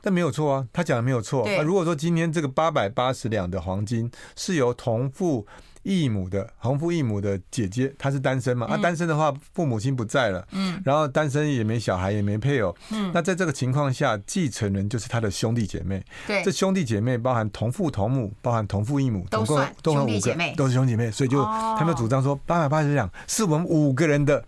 [0.00, 1.42] 那没有错啊，他讲的没有错。
[1.44, 5.44] 那如果说今天这个八百八十两的黄金是由同父
[5.88, 8.66] 异母的同父异母的姐姐，她是单身嘛？
[8.66, 16.04] 啊，单身的话，父母亲不在了，嗯，然后单身也没小孩，也没配偶，嗯，那在这个情况下，继承人就是他的兄弟姐妹。
[16.26, 24.44] 对，这兄弟姐妹包含同父同母，包含同父异母，总共都算兄弟姐妹，都是兄弟姐妹，所以就他们主张说八百八十两是我们五个人的。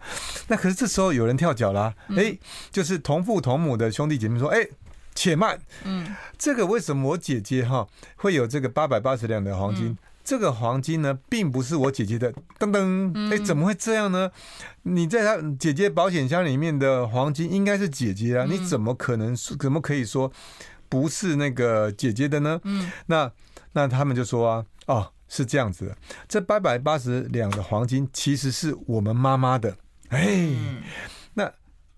[0.48, 2.36] 那可是这时候有人跳脚了，哎，
[2.70, 4.66] 就是同父同母的兄弟姐妹说，哎。
[5.12, 6.06] 且慢，嗯，
[6.38, 9.94] 这个为什么我姐姐哈会有这个八百八十两的黄金？
[10.30, 12.32] 这个黄金呢，并不是我姐姐的。
[12.56, 14.30] 噔噔，哎，怎么会这样呢？
[14.82, 20.30] 你在她姐姐保险箱里面的黄金应该是姐姐啊，你怎么可能怎么可以说
[20.88, 22.60] 不是那个姐姐的呢？
[22.62, 23.32] 嗯，那
[23.72, 25.96] 那他们就说啊，哦，是这样子的，
[26.28, 29.76] 这八百八十两的黄金其实是我们妈妈的。
[30.10, 30.50] 哎，
[31.34, 31.52] 那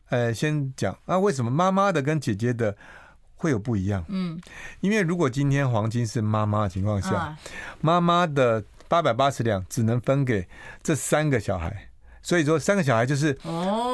[0.08, 2.74] 呃，先讲啊，为什么妈妈的跟姐姐的？
[3.42, 4.40] 会有不一样，嗯，
[4.78, 7.36] 因为如果今天黄金是妈妈的情况下，
[7.80, 10.46] 妈妈的八百八十两只能分给
[10.80, 11.88] 这三个小孩，
[12.22, 13.34] 所以说三个小孩就是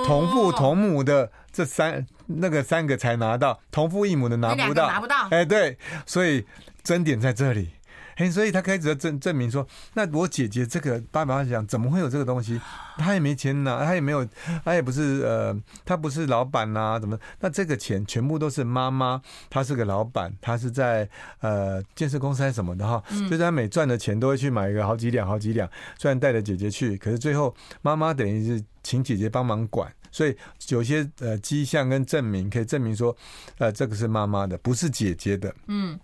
[0.06, 6.44] 同父同母的这三那个三个才拿到，同父异母的拿不到，拿不到，哎，对，所以
[6.82, 7.70] 争点在这里。
[8.18, 12.60] 哎，所以他开始要证证明说，那我姐姐这个八百八十两怎么会有这个东西？
[12.98, 14.26] 他也没钱拿，他也没有，
[14.64, 17.16] 他也不是呃，他不是老板呐、啊，怎么？
[17.38, 23.00] 那这个钱全部都是妈妈，她是个老板，她是在呃建设公司还是什么的哈？
[23.10, 30.36] 嗯、就是他每赚的钱都会去买一个好几两、好几两，虽然带着姐姐去，可是最后妈妈等于是请姐姐帮忙管，所以
[30.70, 33.16] 有些呃迹象跟证明可以证明说，
[33.58, 35.54] 呃，这个是妈妈的，不是姐姐的。
[35.68, 35.96] 嗯。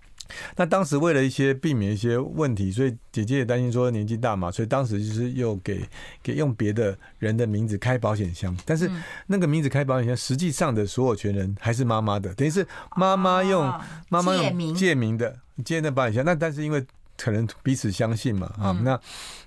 [0.57, 5.87] 那当时为了一些避免一些问题，所以姐姐也担心说年纪大嘛，所以当时就是又给
[6.23, 8.91] 给用别的人的名字开保险箱，但是
[9.27, 13.63] 那个名字开保险箱，实际上的所有权人还是妈妈的，等于是妈妈用
[14.09, 15.37] 妈妈用借名的。
[15.65, 16.25] 借那保险箱。
[16.25, 16.85] 那但是因为
[17.17, 19.01] 可能彼此相信嘛，啊，那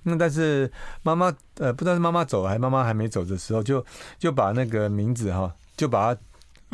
[0.03, 0.71] 那但是
[1.03, 3.85] 妈妈呃不知道是妈妈走还妈妈还没走的时候，就
[4.17, 6.15] 就把那个名字哈，就把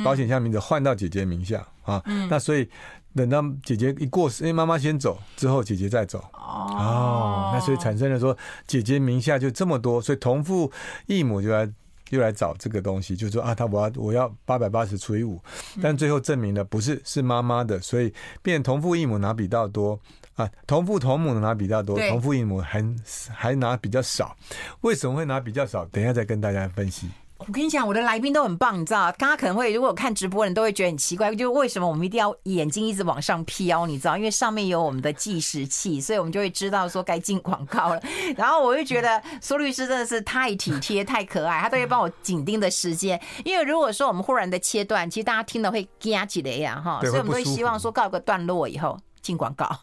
[0.03, 2.69] 保险箱名字换到姐姐名下啊，那所以。
[3.15, 6.19] 等到姐姐一过世，因为妈妈先走，之后姐姐再走。
[6.33, 10.71] 哦，那所以产生了说，姐姐名下就这么多，所以同父
[11.05, 11.71] 异母就来
[12.09, 15.39] 又来找这个东西，就说啊，他我要我要八百八十除以五，
[15.81, 19.99] 但最后证明了不是，是妈妈的，所以变同父异母拿比较多
[20.35, 22.83] 啊，同父同母拿比较多，同父异母还
[23.31, 24.35] 还拿比较少，
[24.81, 25.85] 为什么会拿比较少？
[25.85, 27.09] 等一下再跟大家分析。
[27.45, 29.11] 我跟你讲，我的来宾都很棒，你知道？
[29.17, 33.85] 刚刚可能会如果看直播的人都会觉得很奇怪，就为什么我们一定要眼睛一直往上飘？
[33.85, 34.15] 你知道？
[34.15, 38.01] 因为上面有我们的计时器，所以我们就会知道说该进广告了。
[38.37, 43.19] 然后我就觉得苏律师真的是太体贴、太可爱，他都会帮我紧盯的时间。
[43.43, 46.99] 因为如果说我们忽然的切断，其实大家听了会嘎起来呀，哈。
[47.01, 49.69] 所以我们会希望说告个段落以后进广告。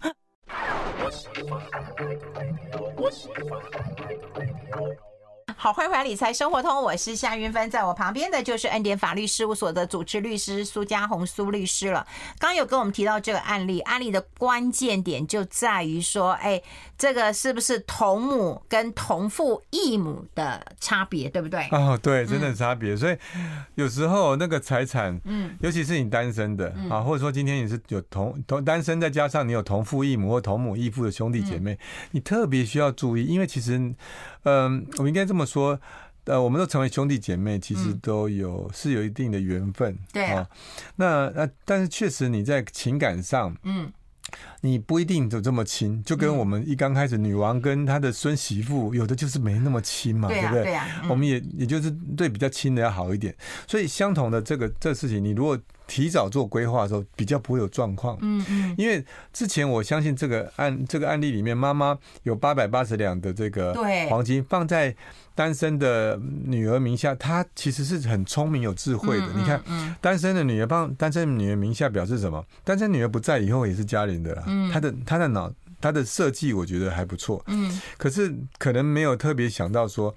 [5.56, 12.06] 好，欢迎回来理财生活通，我是夏云芬，在我旁边的就是恩典法律事务所的主持律师苏家宏苏律师了。
[12.38, 16.60] 刚有跟我们提到这个案例，案例的关键点就在于说，哎，
[16.98, 21.66] 这个是不是同母跟同父异母的差别，对不对？
[21.72, 22.96] 哦，对，真的差别。
[22.96, 23.16] 所以
[23.76, 31.78] 有时候那个财产，嗯，尤其是你单身的啊，或者说今天你是有同同单身，再加上你有同父异母或同母异父的兄弟姐妹，
[32.10, 33.94] 你特别需要注意，因为其实。
[34.44, 35.80] 嗯，我应该这么说，
[36.24, 39.98] 呃，我们都成为兄弟姐妹，其实都有、嗯、是有一定的缘分。
[40.12, 40.48] 对啊，
[40.96, 43.92] 那那但是确实你在情感上，嗯。
[44.60, 50.64] 你不一定就这么亲，就跟我们一刚开始，女王跟她的孙媳妇，有的就是没那么亲嘛，对不对？
[50.64, 53.34] 对我们也也就是对比较亲的要好一点。
[53.66, 55.58] 所以相同的这个这个事情，你如果
[55.90, 58.16] 提早做规划的时候，比较不会有状况。
[58.20, 58.74] 嗯嗯。
[58.78, 63.74] 因为之前我相信这个案这个案例里面，妈妈有八百八十两的这个
[64.08, 64.94] 黄金放在。
[65.32, 69.26] 单身的女儿名下，她其实是很聪明有智慧的。
[69.34, 69.62] 你看，
[69.98, 72.44] 单身的女儿放单身女儿名下表示什么？
[72.62, 74.44] 单身女儿不在以后也是家人的啦。
[74.70, 77.42] 她的她的脑她的设计，我觉得还不错。
[77.46, 80.14] 嗯，可是可能没有特别想到说，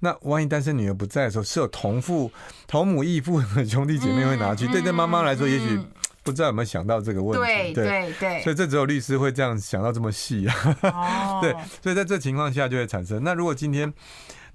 [0.00, 2.30] 那万一单身女儿不在的时候，是有同父
[2.66, 4.66] 同母异父的兄弟姐妹会拿去。
[4.68, 5.80] 对对，妈妈来说，也许
[6.22, 7.72] 不知道有没有想到这个问题。
[7.72, 11.40] 对对对，所以这只有律师会这样想到这么细啊。
[11.40, 13.22] 对，所以在这情况下就会产生。
[13.22, 13.92] 那如果今天。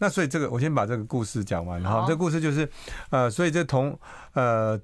[0.03, 2.03] 那所以这个，我先把这个故事讲完哈。
[2.07, 2.67] 这个故事就是，
[3.11, 3.95] 呃，所以这同
[4.33, 4.75] 呃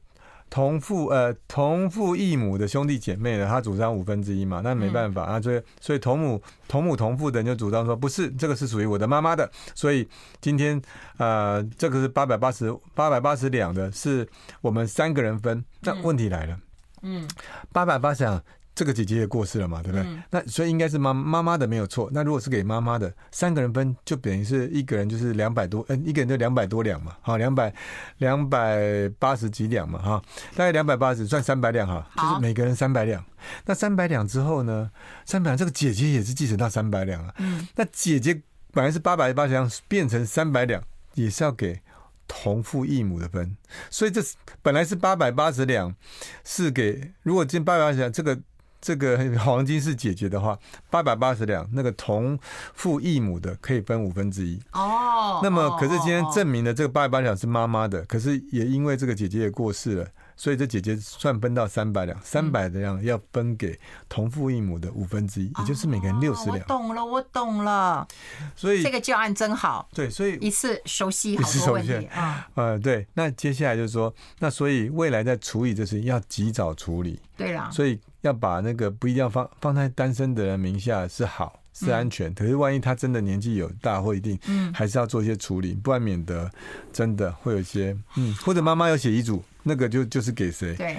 [0.49, 10.07] 同父呃同父异母的兄弟姐妹呢，他主张五分之一嘛，那没办法啊，所以所以同母同母同父的人就主张说，不是这个是属于我的妈妈的，所以
[10.39, 10.81] 今天
[11.17, 14.27] 呃这个是八百八十八百八十两的，是
[14.61, 15.63] 我们三个人分。
[15.81, 16.59] 那问题来了，
[17.01, 17.27] 嗯，
[17.71, 18.41] 八百八十两。
[18.77, 20.05] 这个姐姐也过世了嘛，对不对？
[20.05, 22.07] 嗯、那所以应该是妈妈妈的没有错。
[22.13, 27.73] 那如果是给妈妈的，三个人分就等于是一个人就是两百多，嗯，一个人就两百多两嘛，好，两百
[28.19, 30.21] 两百八十几两嘛，哈，
[30.55, 33.25] 大概两百八十算三百两哈，就是每个人三百两。
[33.65, 34.91] 那三百两之后呢？
[35.25, 37.33] 三百两这个姐姐也是继承到三百两啊。
[37.39, 37.67] 嗯。
[37.77, 38.39] 那姐姐
[38.73, 40.83] 本来是八百八十两，变成三百两，
[41.15, 41.81] 也是要给
[42.27, 43.57] 同父异母的分。
[43.89, 44.21] 所以这
[44.61, 45.95] 本来是八百八十两，
[46.43, 48.39] 是给如果今八百八十两这个。
[48.87, 50.57] 这个黄金是姐姐的话，
[50.89, 52.39] 八百八十两，那个同
[52.73, 54.57] 父异母的可以分五分之一。
[54.71, 60.07] 哦，那么可是今天证明了这个八百八十两是妈妈的，可是也因为这个姐姐也过世了。
[60.37, 63.77] 所以这姐姐算分到三百两，三百的量要分给
[64.07, 66.59] 同父异母的五分之一，也就是每个人六十两。
[66.59, 68.07] 我懂了，我懂了。
[68.55, 69.89] 所以这个教案真好。
[69.93, 72.47] 对，所以一次熟悉好多问题 啊。
[72.53, 73.05] 呃，对。
[73.15, 77.19] 那接下来就是说，那所以未来在处理这事情要及早处理。
[77.35, 77.69] 对啦。
[77.71, 81.59] 所以要把那个不一定要放放在单身的人名下是好。
[81.79, 86.49] 是安全，可是万一他真的年纪有大或一定，嗯，还是要做一些处理，不然免得
[86.91, 90.97] 真的会有一些，嗯，或者妈妈有写遗嘱，那个就就是给谁，对，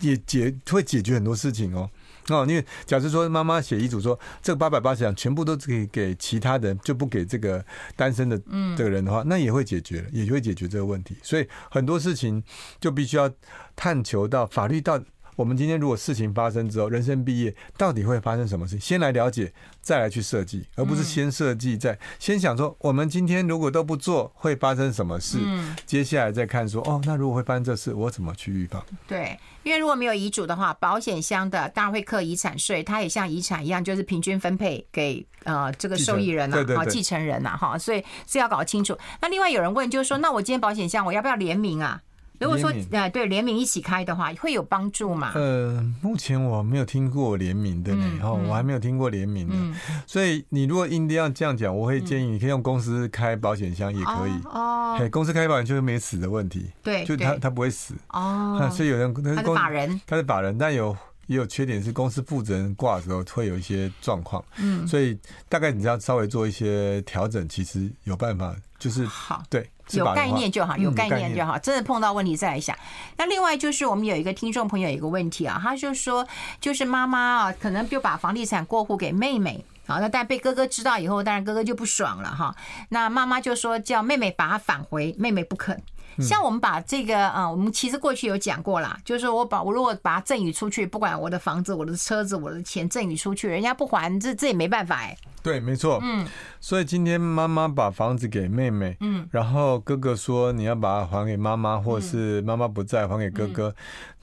[0.00, 1.90] 也解会解决很多事情哦，
[2.28, 7.62] 哦，因为假设说妈妈写遗嘱说这个八百八十两全部都可以给其他人，就不给这个
[7.94, 8.40] 单身的
[8.74, 12.42] 这个人的话，那也会解决了，也会解决这个问题，所以很多事情
[12.80, 13.30] 就必须要
[13.74, 14.98] 探求到法律到。
[15.36, 18.78] 我们今天如果事情发生之后，人生毕业到底会发生什么事？
[18.80, 25.38] 先来了解，再来去设计，而不是先设计再先想说，我们今天如果都不做会发生什么事？
[25.40, 28.82] 嗯，接下来再看说，哦，那如果会发生这事，我怎么去预防？
[29.06, 38.96] 对，因为如果没有遗嘱的话，保险箱的当然会课遗产税，它也像遗产一样，就是平均分配给呃这个受益人呐，啊，继承人呐，哈，所以是要搞清楚。
[39.20, 42.00] 那另外有人问，就是说，那我今天保险箱我要不要联名啊？
[42.40, 45.32] 如果说呃对联名一起开的话，会有帮助吗？
[45.34, 49.78] 呃，目前我没有听过联名的呢，哈，我还没有听过联名的。
[50.06, 54.98] 所以你如果一定要这样讲，我会建议你可以用公司开保险箱也可以哦。
[55.10, 58.70] 公司开保险就是没死的问题，对，就他他不会死哦。
[58.72, 64.44] 所以有人他是法人，他是法人，但有也有缺点是公司负责人挂的时候会有一些状况。
[64.58, 65.18] 嗯，所以
[65.48, 69.70] 大概你只要稍微做一些调整，其实有办法，就是好对。
[69.92, 71.56] 有概念就好，有概念就好。
[71.56, 72.76] 真的碰到问题再来想。
[73.16, 76.26] 那另外就是我们有一个听众朋友有一个问题啊，他就说，
[76.60, 82.52] 就是妈妈啊，可能就把房地产过户给妹妹，好，那但被哥哥知道以后，当然哥哥就不爽了哈。
[82.88, 85.80] 那妈妈就说叫妹妹把它返回，妹妹不肯。
[86.20, 95.16] 像我们把这个啊，我们其实过去有讲过啦，就是我把我如果把它赠与出去，不管我的房子、我的车子、我的钱赠与出去，人家不还，这这也没办法哎。
[95.42, 95.98] 对，没错。
[96.02, 96.26] 嗯，
[96.60, 103.74] 所以今天妈妈把房子给妹妹，嗯，然后哥哥说你要把它还给妈妈，或是妈妈不在还给哥哥，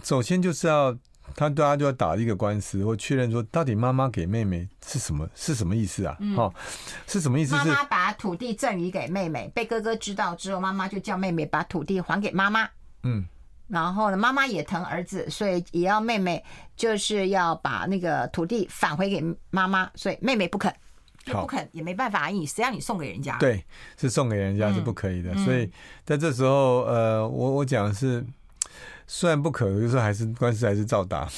[0.03, 0.95] 首先就是要。
[1.35, 6.13] 他大家就要打一个官司，或确认说到底妈妈给妹妹是什么是什么意思啊？
[6.35, 6.53] 哈、嗯，
[7.07, 7.55] 是什么意思？
[7.55, 12.69] 妈妈把土地赠与给妹妹，被哥哥知道之后，妈妈就叫妹妹把土地还给妈妈。
[13.01, 13.25] 嗯，
[13.67, 16.43] 然后呢，妈妈也疼儿子，所以也要妹妹
[16.75, 20.71] 就是要把那个土地返回给妈妈，所以妹妹不肯，
[21.25, 23.37] 不肯也没办法，你谁让你送给人家？
[23.39, 23.65] 对，
[23.97, 25.31] 是送给人家是不可以的。
[25.33, 25.71] 嗯、所以
[26.05, 28.23] 在这时候，呃，我我讲的是。
[29.15, 31.29] 虽然不可，有时候还是官司还是照打。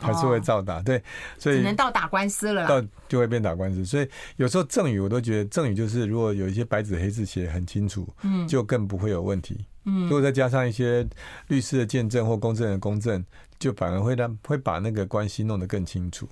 [0.00, 0.80] 还是会照打。
[0.80, 1.02] 对，
[1.36, 3.84] 所以只能到打官司了，到就会变打官司。
[3.84, 9.62] 所以有时候赠与我都觉得赠与就是如果有一些白纸黑字写很清楚，嗯，就更不会有问题。
[9.84, 11.06] 嗯，如果再加上一些
[11.48, 13.22] 律师的见证或公证人的公证，
[13.58, 16.26] 就反而会让会把那个关系弄得更清楚。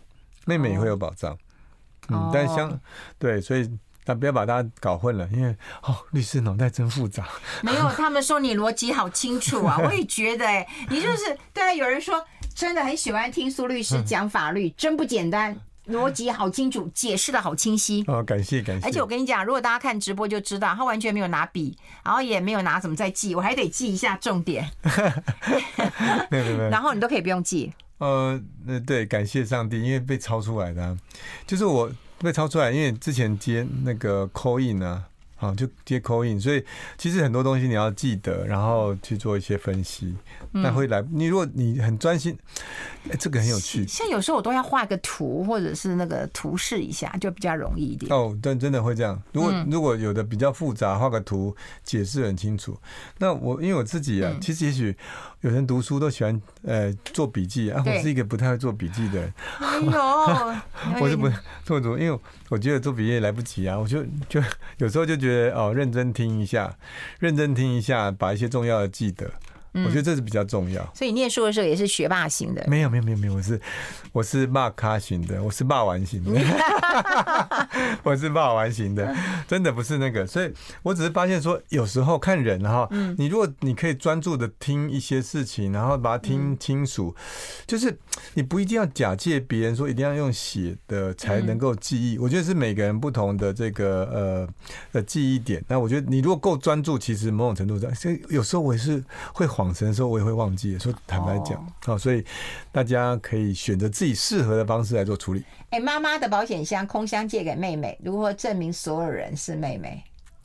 [0.47, 1.37] 妹妹也会有保障，
[2.09, 2.81] 嗯，但相
[3.19, 3.71] 对，所以。
[4.09, 7.29] 但不要把大家搞混了，因为哦，律师脑袋真复杂。
[7.61, 11.75] 没有，他们说你逻辑好清楚啊， 我也觉得哎，你就是对啊。
[11.75, 15.55] 有人说真的很喜欢听苏律师讲法律， 真不简单，
[15.89, 18.03] 逻辑好清楚，解释的好清晰。
[18.07, 18.87] 哦，感谢感谢。
[18.87, 24.67] 而且我跟你讲，如果大家看直播就知道，他完全没有拿笔，然后也没有拿怎么在记，我还得记一下重点。
[26.31, 26.71] 没有没有。
[26.71, 27.71] 然后你都可以不用记。
[27.99, 30.97] 呃，那对，感谢上帝，因为被抄出来的，啊，
[31.47, 31.93] 就是我。
[32.21, 35.05] 被抄出来，因为之前接那个 call in 啊，
[35.37, 36.65] 啊，就接 call in，所以
[36.97, 40.15] 其实很多东西你要记得，然后去做一些分析，
[40.53, 41.05] 那会来。
[41.11, 42.37] 你如果你很专心。
[43.11, 43.87] 哎，这个很有趣。
[43.87, 48.13] 像有时候我都要画个图，或者是那个图示一下，就比较容易一点。
[48.13, 49.21] 哦，但真的会这样。
[49.33, 51.55] 如果如果有的比较复杂，画个图
[51.85, 52.79] 解释很清楚。
[53.19, 54.97] 那我因为我自己啊，其实也许
[55.41, 59.33] 有人读书都喜欢呃做笔记啊，我是一个不太会做笔记的人。
[61.01, 61.31] 我就不
[61.65, 64.43] 做做，因为我觉得做笔记也来不及啊，我就就
[64.79, 66.77] 有时候就觉得哦，认真听一下，
[67.19, 69.31] 认真听一下，把一些重要的记得。
[69.85, 72.65] 我觉得这是比较重要，所以念书的时候也是学霸型的。
[72.69, 73.61] 没有没有没有没有，我是
[74.13, 76.31] 我是骂咖型的，我是骂完型的，
[78.03, 79.15] 我是骂完型的，
[79.47, 80.27] 真的不是那个。
[80.27, 80.53] 所以
[80.83, 87.15] 我只是发现说，有时候看人哈，你如果你可以专注的听一些事情，然后把它听清楚，
[87.67, 87.97] 就是
[88.35, 92.19] 你不一定要假借别人说一定要用写的才能够记忆。
[92.19, 94.49] 我觉得是每个人不同的这个呃
[94.93, 95.65] 的记忆点。
[95.69, 99.68] 那我觉得你如果够专注，其实某种程度上，所以有时候我也是会恍。
[99.73, 102.25] 的时候我也会忘记，说坦白讲，好，所以
[102.73, 105.45] 大家可以选择自己适合的方式来做处理。
[105.71, 110.03] 哎，妈妈的保险箱空箱借给妹妹，如何证明所有人是妹妹？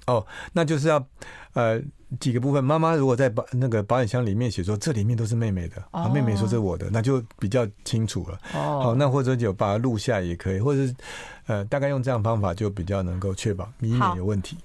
[0.07, 1.05] 哦，那就是要
[1.53, 1.82] 呃
[2.19, 2.61] 几个部分。
[2.61, 8.38] 妈妈如果在保那个保险箱里面写说这里面都是妹妹的，啊，妹妹说这是我的，那就比较清楚了。
[8.53, 10.93] 哦，好，那或者就把它录下也可以，或者是
[11.47, 14.57] 呃大概用这样方法就比较能够确保以免有问题。